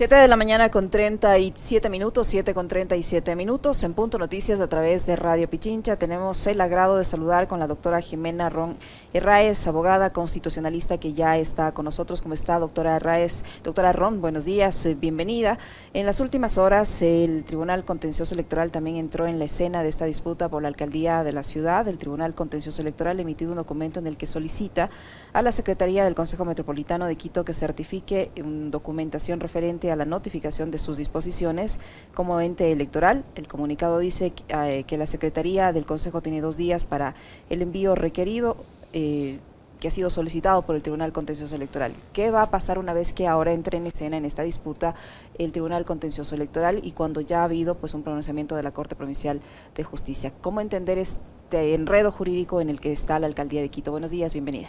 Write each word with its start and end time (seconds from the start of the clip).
7 0.00 0.14
de 0.14 0.28
la 0.28 0.36
mañana 0.36 0.70
con 0.70 0.88
37 0.88 1.90
minutos, 1.90 2.26
7 2.28 2.54
con 2.54 2.68
37 2.68 3.36
minutos, 3.36 3.84
en 3.84 3.92
Punto 3.92 4.16
Noticias 4.16 4.58
a 4.60 4.66
través 4.66 5.04
de 5.04 5.14
Radio 5.14 5.50
Pichincha. 5.50 5.96
Tenemos 5.96 6.46
el 6.46 6.58
agrado 6.62 6.96
de 6.96 7.04
saludar 7.04 7.48
con 7.48 7.60
la 7.60 7.66
doctora 7.66 8.00
Jimena 8.00 8.48
Ron 8.48 8.78
Herraez, 9.12 9.66
abogada 9.66 10.10
constitucionalista 10.14 10.96
que 10.96 11.12
ya 11.12 11.36
está 11.36 11.72
con 11.72 11.84
nosotros. 11.84 12.22
¿Cómo 12.22 12.32
está, 12.32 12.58
doctora 12.58 12.96
Herraez? 12.96 13.44
Doctora 13.62 13.92
Ron, 13.92 14.22
buenos 14.22 14.46
días, 14.46 14.86
eh, 14.86 14.94
bienvenida. 14.94 15.58
En 15.92 16.06
las 16.06 16.18
últimas 16.20 16.56
horas, 16.56 17.02
el 17.02 17.44
Tribunal 17.44 17.84
Contencioso 17.84 18.32
Electoral 18.32 18.70
también 18.70 18.96
entró 18.96 19.26
en 19.26 19.38
la 19.38 19.44
escena 19.44 19.82
de 19.82 19.90
esta 19.90 20.06
disputa 20.06 20.48
por 20.48 20.62
la 20.62 20.68
alcaldía 20.68 21.24
de 21.24 21.32
la 21.34 21.42
ciudad. 21.42 21.86
El 21.86 21.98
Tribunal 21.98 22.34
Contencioso 22.34 22.80
Electoral 22.80 23.20
emitió 23.20 23.50
un 23.50 23.56
documento 23.56 24.00
en 24.00 24.06
el 24.06 24.16
que 24.16 24.26
solicita 24.26 24.88
a 25.34 25.42
la 25.42 25.52
Secretaría 25.52 26.04
del 26.04 26.14
Consejo 26.14 26.46
Metropolitano 26.46 27.04
de 27.04 27.16
Quito 27.16 27.44
que 27.44 27.52
certifique 27.52 28.32
una 28.42 28.70
documentación 28.70 29.40
referente 29.40 29.89
a 29.90 29.96
la 29.96 30.04
notificación 30.04 30.70
de 30.70 30.78
sus 30.78 30.96
disposiciones 30.96 31.78
como 32.14 32.40
ente 32.40 32.72
electoral. 32.72 33.24
El 33.34 33.48
comunicado 33.48 33.98
dice 33.98 34.30
que, 34.30 34.44
eh, 34.50 34.96
la 34.96 35.06
Secretaría 35.06 35.72
del 35.72 35.86
Consejo 35.86 36.22
tiene 36.22 36.40
dos 36.40 36.56
días 36.56 36.84
para 36.84 37.14
el 37.48 37.62
envío 37.62 37.94
requerido. 37.94 38.56
Eh, 38.92 39.38
que 39.80 39.88
ha 39.88 39.90
sido 39.90 40.10
solicitado 40.10 40.62
por 40.62 40.76
el 40.76 40.82
Tribunal 40.82 41.12
Contencioso 41.12 41.56
Electoral. 41.56 41.94
¿Qué 42.12 42.30
va 42.30 42.42
a 42.42 42.50
pasar 42.50 42.78
una 42.78 42.92
vez 42.92 43.12
que 43.12 43.26
ahora 43.26 43.52
entre 43.52 43.78
en 43.78 43.86
escena 43.86 44.16
en 44.18 44.24
esta 44.24 44.42
disputa 44.42 44.94
el 45.38 45.52
Tribunal 45.52 45.84
Contencioso 45.84 46.34
Electoral 46.34 46.80
y 46.82 46.92
cuando 46.92 47.20
ya 47.22 47.40
ha 47.40 47.44
habido 47.44 47.76
pues 47.76 47.94
un 47.94 48.02
pronunciamiento 48.02 48.54
de 48.56 48.62
la 48.62 48.72
Corte 48.72 48.94
Provincial 48.94 49.40
de 49.74 49.82
Justicia? 49.82 50.32
¿Cómo 50.42 50.60
entender 50.60 50.98
este 50.98 51.74
enredo 51.74 52.12
jurídico 52.12 52.60
en 52.60 52.68
el 52.68 52.78
que 52.78 52.92
está 52.92 53.18
la 53.18 53.26
Alcaldía 53.26 53.62
de 53.62 53.70
Quito? 53.70 53.90
Buenos 53.90 54.10
días, 54.10 54.34
bienvenida. 54.34 54.68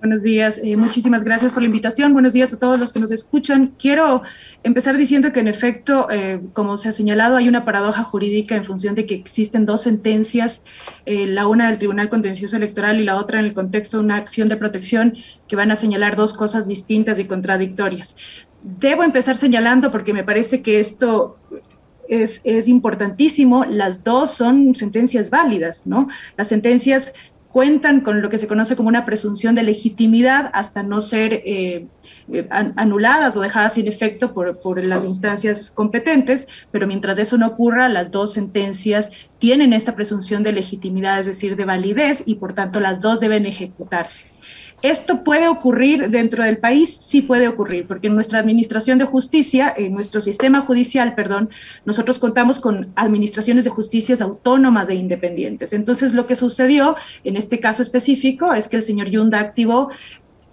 Buenos 0.00 0.22
días, 0.22 0.60
eh, 0.62 0.76
muchísimas 0.76 1.24
gracias 1.24 1.52
por 1.52 1.60
la 1.60 1.66
invitación. 1.66 2.12
Buenos 2.12 2.32
días 2.32 2.52
a 2.52 2.58
todos 2.60 2.78
los 2.78 2.92
que 2.92 3.00
nos 3.00 3.10
escuchan. 3.10 3.74
Quiero 3.80 4.22
empezar 4.62 4.96
diciendo 4.96 5.32
que 5.32 5.40
en 5.40 5.48
efecto, 5.48 6.06
eh, 6.08 6.40
como 6.52 6.76
se 6.76 6.88
ha 6.88 6.92
señalado, 6.92 7.36
hay 7.36 7.48
una 7.48 7.64
paradoja 7.64 8.04
jurídica 8.04 8.54
en 8.54 8.64
función 8.64 8.94
de 8.94 9.06
que 9.06 9.16
existen 9.16 9.66
dos 9.66 9.82
sentencias, 9.82 10.62
eh, 11.04 11.26
la 11.26 11.48
una 11.48 11.68
del 11.68 11.78
Tribunal 11.78 12.10
Contencioso 12.10 12.56
Electoral 12.56 13.00
y 13.00 13.02
la 13.02 13.16
otra 13.16 13.40
en 13.40 13.46
el 13.46 13.54
contexto 13.54 13.96
de 13.96 14.04
una 14.04 14.18
acción 14.18 14.48
de 14.48 14.56
protección 14.56 15.16
que 15.48 15.56
van 15.56 15.72
a 15.72 15.76
señalar 15.76 16.14
dos 16.14 16.32
cosas 16.32 16.68
distintas 16.68 17.18
y 17.18 17.24
contradictorias. 17.24 18.14
Debo 18.62 19.02
empezar 19.02 19.36
señalando 19.36 19.90
porque 19.90 20.12
me 20.12 20.22
parece 20.22 20.62
que 20.62 20.78
esto 20.78 21.38
es, 22.08 22.40
es, 22.44 22.68
importantísimo, 22.68 23.64
las 23.64 24.04
dos 24.04 24.30
son 24.30 24.76
sentencias 24.76 25.28
válidas, 25.28 25.88
¿no? 25.88 26.08
Las 26.36 26.48
sentencias 26.48 27.12
cuentan 27.50 28.02
con 28.02 28.20
lo 28.20 28.28
que 28.28 28.38
se 28.38 28.46
conoce 28.46 28.76
como 28.76 28.88
una 28.88 29.06
presunción 29.06 29.54
de 29.54 29.62
legitimidad 29.62 30.50
hasta 30.52 30.82
no 30.82 31.00
ser 31.00 31.32
eh, 31.32 31.86
eh, 32.32 32.48
anuladas 32.50 33.36
o 33.36 33.40
dejadas 33.40 33.74
sin 33.74 33.88
efecto 33.88 34.34
por, 34.34 34.60
por, 34.60 34.84
las 34.84 35.04
instancias 35.04 35.70
competentes, 35.70 36.46
pero 36.70 36.86
mientras 36.86 37.18
eso 37.18 37.38
no 37.38 37.46
ocurra, 37.46 37.88
las 37.88 38.10
dos 38.10 38.34
sentencias 38.34 39.10
tienen 39.38 39.72
esta 39.72 39.94
presunción 39.94 40.42
de 40.42 40.52
legitimidad, 40.52 41.20
es 41.20 41.26
decir, 41.26 41.56
de 41.56 41.64
validez, 41.64 42.22
y 42.26 42.34
por 42.36 42.52
tanto 42.52 42.80
las 42.80 43.00
dos 43.00 43.18
deben 43.20 43.46
ejecutarse. 43.46 44.24
¿Esto 44.82 45.24
puede 45.24 45.48
ocurrir 45.48 46.08
dentro 46.08 46.44
del 46.44 46.58
país? 46.58 46.96
Sí 47.00 47.22
puede 47.22 47.48
ocurrir, 47.48 47.86
porque 47.88 48.06
en 48.06 48.14
nuestra 48.14 48.38
administración 48.38 48.98
de 48.98 49.06
justicia, 49.06 49.74
en 49.76 49.92
nuestro 49.92 50.20
sistema 50.20 50.60
judicial, 50.60 51.16
perdón, 51.16 51.50
nosotros 51.84 52.20
contamos 52.20 52.60
con 52.60 52.92
administraciones 52.94 53.64
de 53.64 53.70
justicia 53.70 54.14
autónomas 54.20 54.88
e 54.88 54.94
independientes. 54.94 55.72
Entonces, 55.72 56.14
lo 56.14 56.26
que 56.26 56.36
sucedió 56.36 56.96
en 57.24 57.36
este 57.36 57.58
caso 57.58 57.82
específico 57.82 58.52
es 58.52 58.68
que 58.68 58.76
el 58.76 58.82
señor 58.82 59.10
Yunda 59.10 59.40
activó 59.40 59.90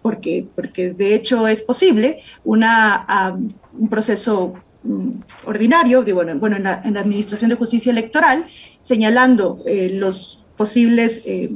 porque, 0.02 0.48
porque 0.56 0.94
de 0.94 1.16
hecho 1.16 1.48
es 1.48 1.64
posible, 1.64 2.22
una, 2.44 3.36
un 3.74 3.90
proceso 3.90 4.54
mm, 4.84 5.10
ordinario, 5.46 6.04
de, 6.04 6.14
bueno, 6.14 6.36
bueno 6.36 6.58
en, 6.58 6.64
la, 6.64 6.74
Administración 6.76 7.50
de 7.50 7.56
Justicia 7.56 7.92
Electoral, 7.92 8.46
señalando 8.80 9.64
eh, 9.66 9.90
los 9.94 10.44
posibles 10.58 11.24
eh, 11.26 11.50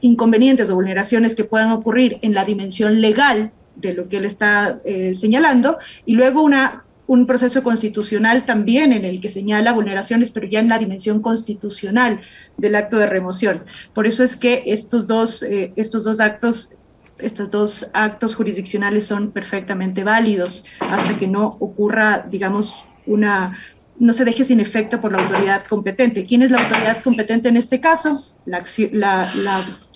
inconvenientes 0.00 0.70
o 0.70 0.74
vulneraciones 0.74 1.34
que 1.34 1.44
puedan 1.44 1.72
ocurrir 1.72 2.18
en 2.22 2.34
la 2.34 2.44
dimensión 2.44 3.00
legal 3.00 3.52
de 3.76 3.94
lo 3.94 4.08
que 4.08 4.16
él 4.16 4.24
está 4.24 4.80
eh, 4.84 5.14
señalando, 5.14 5.78
y 6.04 6.14
luego 6.14 6.42
una, 6.42 6.84
un 7.06 7.26
proceso 7.26 7.62
constitucional 7.62 8.44
también 8.44 8.92
en 8.92 9.04
el 9.04 9.20
que 9.20 9.30
señala 9.30 9.72
vulneraciones, 9.72 10.30
pero 10.30 10.46
ya 10.46 10.60
en 10.60 10.68
la 10.68 10.78
dimensión 10.78 11.20
constitucional 11.22 12.20
del 12.56 12.74
acto 12.74 12.98
de 12.98 13.06
remoción. 13.06 13.64
Por 13.94 14.06
eso 14.06 14.24
es 14.24 14.36
que 14.36 14.64
estos 14.66 15.06
dos, 15.06 15.42
eh, 15.42 15.72
estos 15.76 16.04
dos 16.04 16.20
actos 16.20 16.74
estos 17.18 17.50
dos 17.50 17.90
actos 17.94 18.36
jurisdiccionales 18.36 19.06
son 19.06 19.32
perfectamente 19.32 20.04
válidos 20.04 20.64
hasta 20.78 21.18
que 21.18 21.26
no 21.26 21.48
ocurra, 21.58 22.24
digamos, 22.30 22.84
una 23.06 23.58
no 24.00 24.12
se 24.12 24.24
deje 24.24 24.44
sin 24.44 24.60
efecto 24.60 25.00
por 25.00 25.12
la 25.12 25.18
autoridad 25.18 25.64
competente. 25.64 26.24
¿Quién 26.24 26.42
es 26.42 26.50
la 26.50 26.62
autoridad 26.62 27.02
competente 27.02 27.48
en 27.48 27.56
este 27.56 27.80
caso? 27.80 28.24
La, 28.46 28.62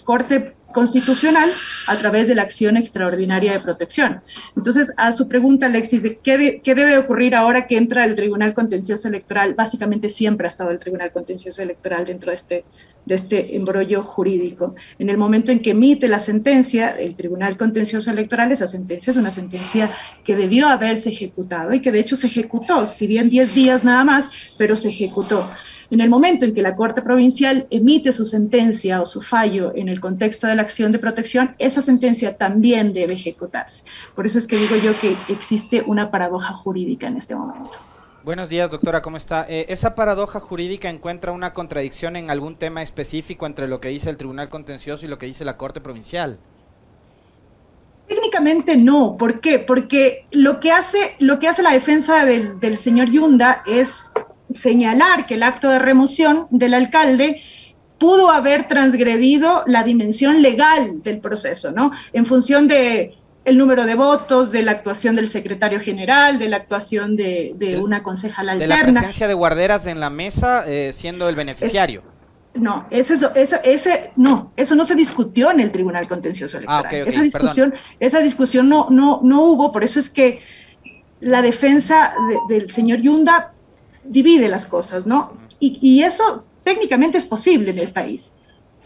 Corte 0.05 0.55
Constitucional 0.73 1.51
a 1.87 1.97
través 1.97 2.27
de 2.27 2.35
la 2.35 2.43
acción 2.43 2.77
extraordinaria 2.77 3.53
de 3.53 3.61
protección. 3.61 4.23
Entonces, 4.57 4.93
a 4.97 5.13
su 5.13 5.29
pregunta, 5.29 5.67
Alexis, 5.67 6.03
de 6.03 6.19
qué, 6.19 6.61
qué, 6.65 6.75
debe 6.75 6.99
ocurrir 6.99 7.35
ahora 7.35 7.67
que 7.67 7.77
entra 7.77 8.05
el 8.05 8.17
Tribunal 8.17 8.55
Contencioso 8.55 9.09
Electoral, 9.09 9.55
básicamente 9.55 10.09
siempre 10.09 10.47
ha 10.47 10.49
estado 10.49 10.71
el 10.71 10.79
Tribunal 10.79 11.13
Contencioso 11.13 11.63
Electoral 11.63 12.07
dentro 12.07 12.31
de 12.31 12.37
este, 12.37 12.65
de 13.05 13.15
este 13.15 13.57
embrollo 13.57 14.03
jurídico. 14.03 14.75
En 14.99 15.11
el 15.11 15.19
momento 15.19 15.53
en 15.53 15.61
que 15.61 15.71
emite 15.71 16.09
la 16.09 16.19
sentencia, 16.19 16.91
el 16.91 17.15
Tribunal 17.15 17.57
Contencioso 17.57 18.11
Electoral, 18.11 18.51
esa 18.51 18.67
sentencia 18.67 19.11
es 19.11 19.17
una 19.17 19.31
sentencia 19.31 19.93
que 20.25 20.37
debió 20.37 20.69
haberse 20.69 21.11
ejecutado 21.11 21.75
y 21.75 21.81
que 21.81 21.93
de 21.93 22.01
hecho 22.01 22.17
se 22.17 22.29
ejecutó, 22.29 22.87
si 22.87 23.07
bien 23.07 23.29
10 23.29 23.55
días 23.55 23.85
nada 23.85 24.05
más, 24.05 24.31
pero 24.57 24.77
se 24.77 24.89
ejecutó. 24.89 25.49
En 25.93 26.01
el 26.01 26.09
momento 26.09 26.47
en 26.47 26.55
que 26.55 26.63
la 26.63 26.75
Corte 26.75 27.03
Provincial 27.03 27.67
emite 27.69 28.15
su 28.15 28.25
sentencia 28.25 29.03
o 29.03 29.05
su 29.05 29.21
fallo 29.21 29.75
en 29.77 29.91
el 29.91 30.01
contexto 30.01 30.47
de 30.47 30.55
la 30.55 30.63
acción 30.63 30.91
de 30.91 30.99
protección, 30.99 31.55
esa 31.59 31.83
sentencia 31.83 32.39
también 32.39 32.95
debe 32.95 33.13
ejecutarse. 33.13 33.85
Por 34.15 34.25
eso 34.25 34.39
es 34.39 34.47
que 34.47 34.57
digo 34.57 34.75
yo 34.77 34.99
que 34.99 35.15
existe 35.29 35.83
una 35.87 36.11
paradoja 36.11 36.55
jurídica 36.55 37.09
en 37.09 37.19
este 37.19 37.35
momento. 37.35 37.73
Buenos 38.25 38.49
días, 38.49 38.71
doctora, 38.71 39.03
¿cómo 39.03 39.19
está? 39.19 39.45
Eh, 39.47 39.67
¿Esa 39.69 39.95
paradoja 39.95 40.41
jurídica 40.41 40.89
encuentra 40.89 41.31
una 41.31 41.53
contradicción 41.53 42.17
en 42.17 42.31
algún 42.31 42.57
tema 42.57 42.83
específico 42.83 43.45
entre 43.45 43.69
lo 43.69 43.79
que 43.79 43.89
dice 43.89 44.09
el 44.09 44.17
Tribunal 44.17 44.49
Contencioso 44.49 45.05
y 45.05 45.11
lo 45.11 45.19
que 45.19 45.27
dice 45.27 45.45
la 45.45 45.59
Corte 45.59 45.83
Provincial? 45.83 46.39
Técnicamente 48.09 48.79
no. 48.79 49.19
¿Por 49.19 49.41
qué? 49.41 49.59
Porque 49.59 50.25
lo 50.31 50.59
que 50.59 50.73
hace, 50.73 51.17
lo 51.19 51.39
que 51.39 51.49
hace 51.49 51.63
la 51.63 51.73
defensa 51.73 52.25
del, 52.25 52.59
del 52.61 52.79
señor 52.79 53.11
Yunda 53.11 53.63
es 53.67 54.07
señalar 54.55 55.27
que 55.27 55.35
el 55.35 55.43
acto 55.43 55.69
de 55.69 55.79
remoción 55.79 56.47
del 56.51 56.75
alcalde 56.75 57.41
pudo 57.99 58.31
haber 58.31 58.67
transgredido 58.67 59.63
la 59.67 59.85
dimensión 59.85 60.43
legal 60.43 61.03
del 61.03 61.21
proceso, 61.21 61.71
¿no? 61.71 61.93
En 62.13 62.27
función 62.27 62.67
de 62.67 63.15
el 63.45 63.59
número 63.59 63.87
de 63.87 63.95
votos, 63.95 64.53
de 64.53 64.63
la 64.63 64.73
actuación 64.73 65.17
del 65.17 65.29
secretario 65.29 65.81
general, 65.81 66.39
de 66.39 66.49
la 66.49 66.57
actuación 66.57 67.17
de, 67.17 67.81
una 67.83 68.03
concejal 68.03 68.49
alterna. 68.49 68.77
De 68.77 68.83
la 68.83 68.93
presencia 68.93 69.29
de 69.29 69.35
guarderas 69.35 69.87
en 69.87 70.01
la 70.01 70.11
mesa 70.11 70.65
eh, 70.67 70.93
siendo 70.93 71.29
el 71.29 71.37
beneficiario. 71.37 72.03
no, 72.55 72.87
ese, 72.91 73.15
ese, 73.65 74.11
no, 74.17 74.53
eso 74.57 74.75
no 74.75 74.85
se 74.85 74.95
discutió 74.95 75.51
en 75.51 75.61
el 75.61 75.73
Tribunal 75.73 76.07
Contencioso 76.07 76.59
ah, 76.67 76.81
Electoral. 76.81 77.09
esa 77.09 77.23
discusión, 77.23 77.75
esa 77.99 78.21
discusión 78.21 78.69
no, 78.69 78.89
no, 78.91 79.21
no 79.23 79.43
hubo, 79.43 79.73
por 79.73 79.83
eso 79.83 79.99
es 79.99 80.11
que 80.11 80.41
la 81.21 81.41
defensa 81.41 82.15
del 82.49 82.71
señor 82.71 83.01
Yunda 83.01 83.53
divide 84.05 84.49
las 84.49 84.67
cosas, 84.67 85.07
¿no? 85.07 85.33
Y, 85.61 86.03
eso 86.03 86.45
técnicamente 86.65 87.19
es 87.19 87.25
posible 87.25 87.71
en 87.71 87.79
el 87.79 87.93
país. 87.93 88.33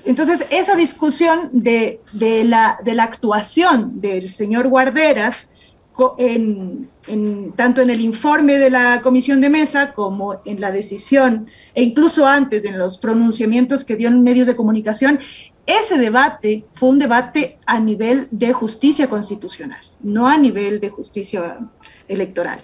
Entonces, 0.05 0.47
esa 0.51 0.77
discusión 0.77 1.49
de, 1.53 2.01
la, 2.45 2.79
actuación 3.03 4.01
del 4.01 4.29
señor 4.29 4.69
Guarderas, 4.69 5.49
tanto 5.97 7.81
en 7.81 7.91
el 7.91 8.01
informe 8.03 8.59
de 8.59 8.69
la 8.69 9.01
comisión 9.01 9.41
de 9.41 9.49
mesa 9.49 9.95
como 9.95 10.41
en 10.45 10.61
la 10.61 10.71
decisión, 10.71 11.49
e 11.75 11.83
incluso 11.83 12.27
antes 12.27 12.67
en 12.67 12.79
los 12.79 12.99
pronunciamientos 12.99 13.85
que 13.85 13.97
dio 13.97 14.09
en 14.09 14.23
medios 14.23 14.47
de 14.47 14.55
comunicación, 14.55 15.21
ese 15.65 15.99
debate 15.99 16.65
fue 16.73 16.91
un 16.91 16.99
debate 16.99 17.59
a 17.67 17.81
nivel 17.81 18.29
de 18.31 18.53
justicia 18.53 19.09
constitucional, 19.09 19.81
no 20.01 20.29
a 20.29 20.37
nivel 20.37 20.79
de 20.79 20.91
justicia 20.91 21.59
electoral. 22.07 22.61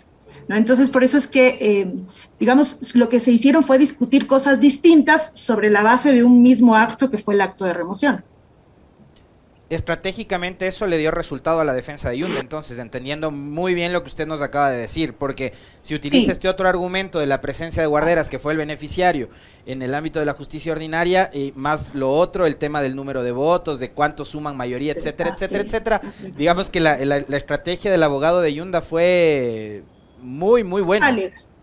¿No? 0.49 0.57
Entonces, 0.57 0.91
por 0.91 1.05
eso 1.05 1.17
es 1.17 1.27
que 1.27 1.59
eh, 1.61 1.93
digamos, 2.43 2.97
lo 2.97 3.09
que 3.09 3.21
se 3.21 3.31
hicieron 3.31 3.63
fue 3.63 3.79
discutir 3.79 4.27
cosas 4.27 4.59
distintas 4.59 5.31
sobre 5.33 5.71
la 5.71 5.85
base 5.85 6.11
de 6.11 6.25
un 6.25 6.43
mismo 6.43 6.75
acto 6.75 7.09
que 7.09 7.19
fue 7.19 7.35
el 7.35 7.41
acto 7.41 7.65
de 7.65 7.73
remoción. 7.73 8.25
estratégicamente 9.71 10.67
eso 10.67 10.89
le 10.89 10.99
dio 10.99 11.13
resultado 11.13 11.61
a 11.61 11.65
la 11.65 11.73
defensa 11.73 12.11
de 12.11 12.19
Yunda, 12.19 12.41
entonces 12.41 12.81
entendiendo 12.81 13.31
muy 13.31 13.75
bien 13.75 13.93
lo 13.93 14.03
que 14.03 14.09
usted 14.09 14.27
nos 14.27 14.43
acaba 14.43 14.73
de 14.73 14.77
decir, 14.79 15.15
porque 15.15 15.53
si 15.83 15.95
utiliza 15.95 16.33
este 16.33 16.49
otro 16.49 16.69
argumento 16.69 17.21
de 17.21 17.27
la 17.27 17.41
presencia 17.41 17.81
de 17.81 17.87
guarderas, 17.87 18.29
que 18.29 18.41
fue 18.41 18.53
el 18.53 18.59
beneficiario 18.59 19.29
en 19.65 19.81
el 19.81 19.95
ámbito 19.95 20.19
de 20.19 20.27
la 20.27 20.33
justicia 20.33 20.73
ordinaria, 20.73 21.31
y 21.33 21.53
más 21.55 21.95
lo 21.95 22.13
otro, 22.13 22.45
el 22.45 22.57
tema 22.57 22.83
del 22.83 22.97
número 22.97 23.23
de 23.23 23.31
votos, 23.31 23.79
de 23.79 23.93
cuántos 23.93 24.31
suman 24.31 24.57
mayoría, 24.57 24.95
etcétera, 24.95 25.31
etcétera, 25.31 25.63
etcétera, 25.63 26.03
digamos 26.37 26.71
que 26.71 26.81
la, 26.81 26.99
la, 27.05 27.37
estrategia 27.37 27.93
del 27.93 28.03
abogado 28.03 28.41
de 28.41 28.53
Yunda 28.53 28.83
fue 28.83 29.85
muy, 30.23 30.65
muy 30.65 30.83
buena. 30.83 31.15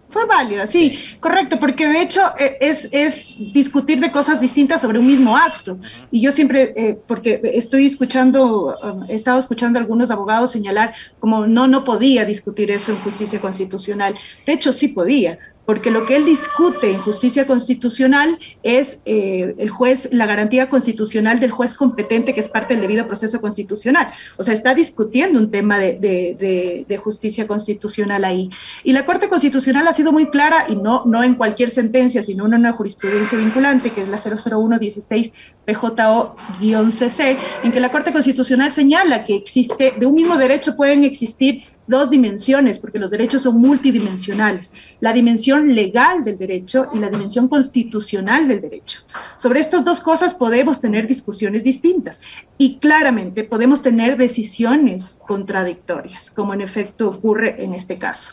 Fue 0.10 0.26
válida, 0.26 0.66
sí, 0.66 1.00
correcto, 1.20 1.60
porque 1.60 1.88
de 1.88 2.02
hecho 2.02 2.22
eh, 2.40 2.58
es, 2.62 2.90
es, 2.92 3.36
discutir 3.54 4.00
de 4.00 4.12
cosas 4.12 4.40
distintas 4.40 4.82
sobre 4.82 4.98
un 4.98 5.06
mismo 5.06 5.38
acto. 5.38 5.78
Y 6.10 6.22
yo 6.22 6.32
siempre, 6.32 6.74
eh, 6.76 7.00
porque 7.06 7.40
estoy 7.44 7.86
escuchando, 7.86 8.76
um, 8.82 9.04
he 9.08 9.14
estado 9.14 9.38
escuchando 9.38 9.78
a 9.78 9.84
algunos 9.84 10.10
abogados 10.10 10.50
señalar 10.50 10.96
como 11.20 11.46
no, 11.46 11.68
no 11.68 11.84
podía 11.84 12.26
discutir 12.26 12.72
eso 12.72 12.92
en 12.92 12.98
justicia 13.02 13.40
constitucional. 13.40 14.16
De 14.48 14.54
hecho, 14.54 14.74
sí 14.74 14.88
podía, 14.88 15.38
porque 15.70 15.92
lo 15.92 16.08
que 16.08 16.16
él 16.16 16.26
discute 16.26 16.90
en 16.90 16.98
justicia 16.98 17.46
constitucional 17.46 18.40
es 18.64 19.02
eh, 19.06 19.54
el 19.60 19.70
juez, 19.70 20.10
la 20.12 20.26
garantía 20.26 20.68
constitucional 20.68 21.40
del 21.40 21.52
juez 21.52 21.76
competente 21.76 22.34
que 22.34 22.40
es 22.40 22.50
parte 22.50 22.74
del 22.74 22.82
debido 22.82 23.06
proceso 23.06 23.40
constitucional. 23.40 24.12
O 24.38 24.42
sea, 24.42 24.56
está 24.56 24.74
discutiendo 24.74 25.38
un 25.38 25.52
tema 25.52 25.78
de, 25.78 27.00
justicia 27.04 27.46
constitucional 27.46 28.26
ahí. 28.26 28.50
Y 28.84 28.94
la 28.94 29.06
Corte 29.06 29.30
Constitucional 29.30 29.88
ha 29.88 29.94
sido 29.94 30.12
muy 30.12 30.32
clara, 30.32 30.66
y 30.68 30.76
no, 30.76 31.04
no 31.06 31.24
en 31.24 31.36
cualquier 31.36 31.70
sentencia, 31.70 32.24
sino 32.24 32.48
en 32.48 32.56
una 32.56 32.74
jurisprudencia 32.74 33.38
vinculante, 33.38 33.92
que 33.92 34.02
es 34.02 34.08
la 34.08 34.18
00116 34.18 35.32
PJO-CC, 35.68 37.38
en 37.64 37.72
que 37.72 37.80
la 37.80 37.92
Corte 37.92 38.12
Constitucional 38.12 38.72
señala 38.72 39.24
que 39.24 39.36
existe, 39.36 39.94
de 40.00 40.06
un 40.08 40.16
mismo 40.16 40.36
derecho 40.36 40.76
pueden 40.76 41.04
existir 41.04 41.66
dos 41.90 42.10
dimensiones, 42.10 42.80
porque 42.80 43.00
los 43.00 43.12
derechos 43.12 43.42
son 43.42 43.60
multidimensionales, 43.60 44.72
la 45.02 45.12
dimensión 45.12 45.76
legal 45.76 46.24
del 46.24 46.38
derecho 46.38 46.88
y 46.94 47.00
la 47.00 47.10
dimensión 47.10 47.48
constitucional 47.48 48.48
del 48.48 48.62
derecho. 48.62 49.00
Sobre 49.36 49.60
estas 49.60 49.84
dos 49.84 50.00
cosas 50.00 50.34
podemos 50.34 50.80
tener 50.80 51.08
discusiones 51.08 51.64
distintas 51.64 52.22
y 52.58 52.78
claramente 52.78 53.44
podemos 53.44 53.82
tener 53.82 54.16
decisiones 54.16 55.20
contradictorias, 55.28 56.32
como 56.32 56.54
en 56.54 56.62
efecto 56.62 57.10
ocurre 57.10 57.62
en 57.64 57.74
este 57.74 57.98
caso. 57.98 58.32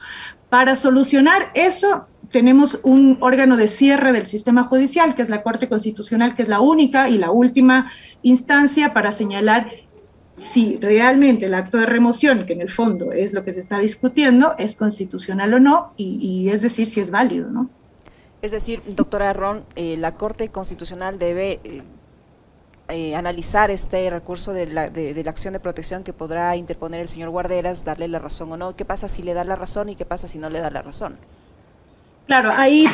Para 0.49 0.77
solucionar 0.77 1.51
eso, 1.55 2.07
tenemos 2.31 2.81
un 2.83 3.19
órgano 3.21 3.57
de 3.57 3.69
cierre 3.69 4.13
del 4.13 4.27
sistema 4.27 4.65
judicial, 4.65 5.15
que 5.15 5.23
es 5.23 5.29
la 5.29 5.43
Corte 5.43 5.69
Constitucional, 5.69 6.35
que 6.35 6.43
es 6.43 6.49
la 6.49 6.61
única 6.61 7.09
y 7.09 7.19
la 7.19 7.31
última 7.31 7.91
instancia 8.23 8.93
para 8.93 9.13
señalar 9.13 9.71
si 10.37 10.77
realmente 10.77 11.47
el 11.47 11.55
acto 11.55 11.79
de 11.79 11.87
remoción, 11.87 12.47
que 12.47 12.53
en 12.53 12.61
el 12.61 12.71
fondo 12.71 13.13
es 13.13 13.33
lo 13.33 13.45
que 13.45 13.53
se 13.53 13.61
está 13.61 13.79
discutiendo, 13.79 14.55
es 14.59 14.77
constitucional 14.77 15.55
o 15.55 15.61
no, 15.61 15.93
y, 15.97 16.49
es 16.51 16.61
decir, 16.61 16.89
si 16.89 17.01
es 17.01 17.11
válido, 17.11 17.51
¿no? 17.51 17.71
Es 18.43 18.53
decir, 18.53 18.83
doctora 18.87 19.33
Ron, 19.33 19.65
eh, 19.77 19.97
la 19.97 20.15
Corte 20.15 20.51
Constitucional 20.51 21.19
debe 21.19 21.59
eh, 21.65 21.83
eh, 22.89 23.17
analizar 23.17 23.71
este 23.71 24.09
recurso 24.11 24.53
de 24.53 24.67
la, 24.67 24.91
de 24.91 25.25
la, 25.25 25.31
acción 25.31 25.55
de 25.55 25.59
protección 25.59 26.05
que 26.05 26.13
podrá 26.13 26.55
interponer 26.55 27.01
el 27.01 27.09
señor 27.09 27.31
Guarderas, 27.31 27.85
darle 27.85 28.07
la 28.07 28.19
razón 28.19 28.53
o 28.53 28.57
no. 28.57 28.77
¿Qué 28.77 28.85
pasa 28.85 29.09
si 29.09 29.23
le 29.23 29.35
da 29.35 29.43
la 29.43 29.57
razón 29.57 29.89
y 29.89 29.97
qué 29.97 30.05
pasa 30.05 30.29
si 30.29 30.39
no 30.39 30.51
le 30.51 30.61
da 30.61 30.71
la 30.71 30.83
razón? 30.83 31.17
Claro, 32.27 32.51
ahí, 32.53 32.87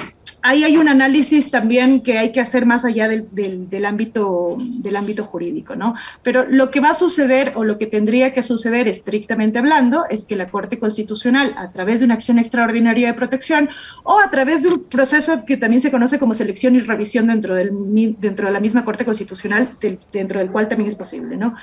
ahí 0.42 0.64
hay 0.64 0.76
un 0.76 0.88
análisis 0.88 1.50
también 1.50 2.02
que 2.02 2.18
hay 2.18 2.32
que 2.32 2.40
hacer 2.40 2.66
más 2.66 2.84
allá 2.84 3.08
del, 3.08 3.28
del, 3.30 3.84
ámbito, 3.84 4.56
del 4.58 4.96
ámbito 4.96 5.24
jurídico, 5.24 5.76
¿no? 5.76 5.94
Pero 6.22 6.44
lo 6.48 6.70
que 6.70 6.80
va 6.80 6.90
a 6.90 6.94
suceder 6.94 7.52
o 7.54 7.64
lo 7.64 7.78
que 7.78 7.86
tendría 7.86 8.34
que 8.34 8.42
suceder 8.42 8.88
estrictamente 8.88 9.58
hablando 9.58 10.04
es 10.10 10.26
que 10.26 10.34
la 10.34 10.48
Corte 10.48 10.78
Constitucional, 10.78 11.54
a 11.56 11.70
través 11.70 12.00
de 12.00 12.06
una 12.06 12.14
acción 12.14 12.38
extraordinaria 12.38 13.08
de 13.08 13.14
protección 13.14 13.68
o 14.02 14.18
a 14.20 14.30
través 14.30 14.62
de 14.62 14.70
un 14.70 14.84
proceso 14.84 15.44
que 15.44 15.56
también 15.56 15.80
se 15.80 15.92
conoce 15.92 16.18
como 16.18 16.34
selección 16.34 16.74
y 16.74 16.80
revisión 16.80 17.28
dentro, 17.28 17.54
del, 17.54 17.70
dentro 18.18 18.48
de 18.48 18.52
la 18.52 18.60
misma 18.60 18.84
Corte 18.84 19.04
Constitucional, 19.04 19.76
dentro 20.12 20.40
del 20.40 20.50
cual 20.50 20.68
también 20.68 20.88
es 20.88 20.96
posible, 20.96 21.36
¿no? 21.36 21.54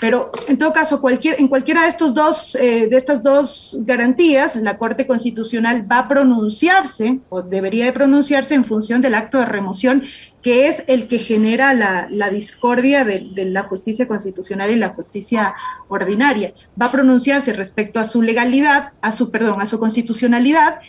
Pero 0.00 0.30
en 0.48 0.56
todo 0.56 0.72
caso, 0.72 1.00
cualquier, 1.00 1.38
en 1.38 1.48
cualquiera 1.48 1.82
de, 1.82 1.88
estos 1.88 2.14
dos, 2.14 2.54
eh, 2.54 2.88
de 2.88 2.96
estas 2.96 3.22
dos 3.22 3.76
garantías, 3.80 4.56
la 4.56 4.78
Corte 4.78 5.06
Constitucional 5.06 5.90
va 5.90 5.98
a 5.98 6.08
pronunciarse 6.08 7.20
o 7.28 7.42
debería 7.42 7.84
de 7.84 7.92
pronunciarse 7.92 8.13
en 8.50 8.64
función 8.64 9.00
del 9.00 9.14
acto 9.14 9.38
de 9.38 9.46
remoción, 9.46 10.04
que 10.42 10.68
es 10.68 10.84
el 10.86 11.08
que 11.08 11.18
genera 11.18 11.74
la, 11.74 12.30
discordia 12.30 13.04
de, 13.04 13.28
de, 13.34 13.46
la 13.46 13.62
justicia 13.62 14.06
constitucional 14.06 14.70
y 14.70 14.76
la 14.76 14.90
justicia 14.90 15.54
ordinaria. 15.88 16.52
Va 16.80 16.86
a 16.86 16.92
pronunciarse 16.92 17.52
respecto 17.52 17.98
a 17.98 18.04
su 18.04 18.22
legalidad, 18.22 18.92
a 19.00 19.10
su, 19.12 19.30
perdón, 19.30 19.60
a 19.60 19.66
su 19.66 19.78
constitucionalidad 19.78 20.80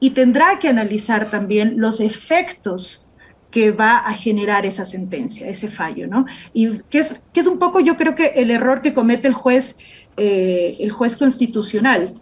y 0.00 0.10
tendrá 0.10 0.58
que 0.58 0.68
analizar 0.68 1.30
también 1.30 1.74
los 1.76 2.00
efectos 2.00 3.08
que 3.52 3.70
va 3.70 3.98
a 3.98 4.14
generar 4.14 4.66
esa 4.66 4.84
sentencia, 4.84 5.46
ese 5.46 5.68
fallo, 5.68 6.08
¿no? 6.08 6.24
Y 6.54 6.78
que 6.90 6.98
es, 6.98 7.22
que 7.32 7.40
es 7.40 7.46
un 7.46 7.58
poco, 7.58 7.78
yo 7.80 7.96
creo 7.96 8.14
que 8.14 8.32
el 8.34 8.50
error 8.50 8.80
que 8.80 8.94
comete 8.94 9.28
el 9.28 9.34
juez, 9.34 9.76
eh, 10.16 10.76
el 10.80 10.90
juez 10.90 11.16
constitucional, 11.16 12.14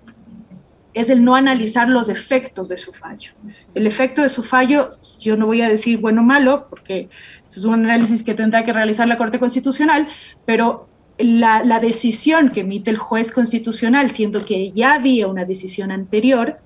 es 0.94 1.08
el 1.10 1.24
no 1.24 1.34
analizar 1.34 1.88
los 1.88 2.08
efectos 2.08 2.68
de 2.68 2.76
su 2.76 2.92
fallo. 2.92 3.32
El 3.74 3.86
efecto 3.86 4.22
de 4.22 4.28
su 4.28 4.42
fallo, 4.42 4.88
yo 5.20 5.36
no 5.36 5.46
voy 5.46 5.62
a 5.62 5.68
decir 5.68 5.98
bueno 5.98 6.22
o 6.22 6.24
malo, 6.24 6.66
porque 6.68 7.08
es 7.44 7.64
un 7.64 7.74
análisis 7.74 8.22
que 8.22 8.34
tendrá 8.34 8.64
que 8.64 8.72
realizar 8.72 9.06
la 9.06 9.16
Corte 9.16 9.38
Constitucional, 9.38 10.08
pero 10.46 10.88
la 11.18 11.80
decisión 11.80 12.50
que 12.50 12.60
emite 12.60 12.90
el 12.90 12.96
juez 12.96 13.30
constitucional, 13.30 14.10
siendo 14.10 14.44
que 14.44 14.72
ya 14.72 14.94
había 14.94 15.28
una 15.28 15.44
decisión 15.44 15.90
anterior, 15.90 16.58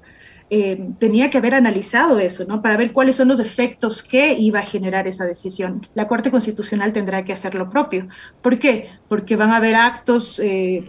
eh, 0.51 0.91
tenía 0.99 1.31
que 1.31 1.39
haber 1.39 1.55
analizado 1.55 2.19
eso, 2.19 2.45
¿no? 2.45 2.61
Para 2.61 2.77
ver 2.77 2.93
cuáles 2.93 3.17
son 3.17 3.29
los 3.29 3.41
efectos 3.41 4.03
que 4.03 4.35
iba 4.35 4.61
a 4.61 4.63
generar 4.63 5.09
esa 5.09 5.25
decisión. 5.25 5.89
La 5.95 6.07
Corte 6.07 6.31
Constitucional 6.31 6.93
tendrá 6.93 7.25
que 7.25 7.33
hacer 7.33 7.55
lo 7.55 7.71
propio. 7.71 8.09
¿Por 8.43 8.59
qué? 8.59 8.91
Porque 9.09 9.37
van 9.37 9.53
a 9.53 9.57
haber 9.57 9.75
actos, 9.75 10.39
eh, 10.41 10.85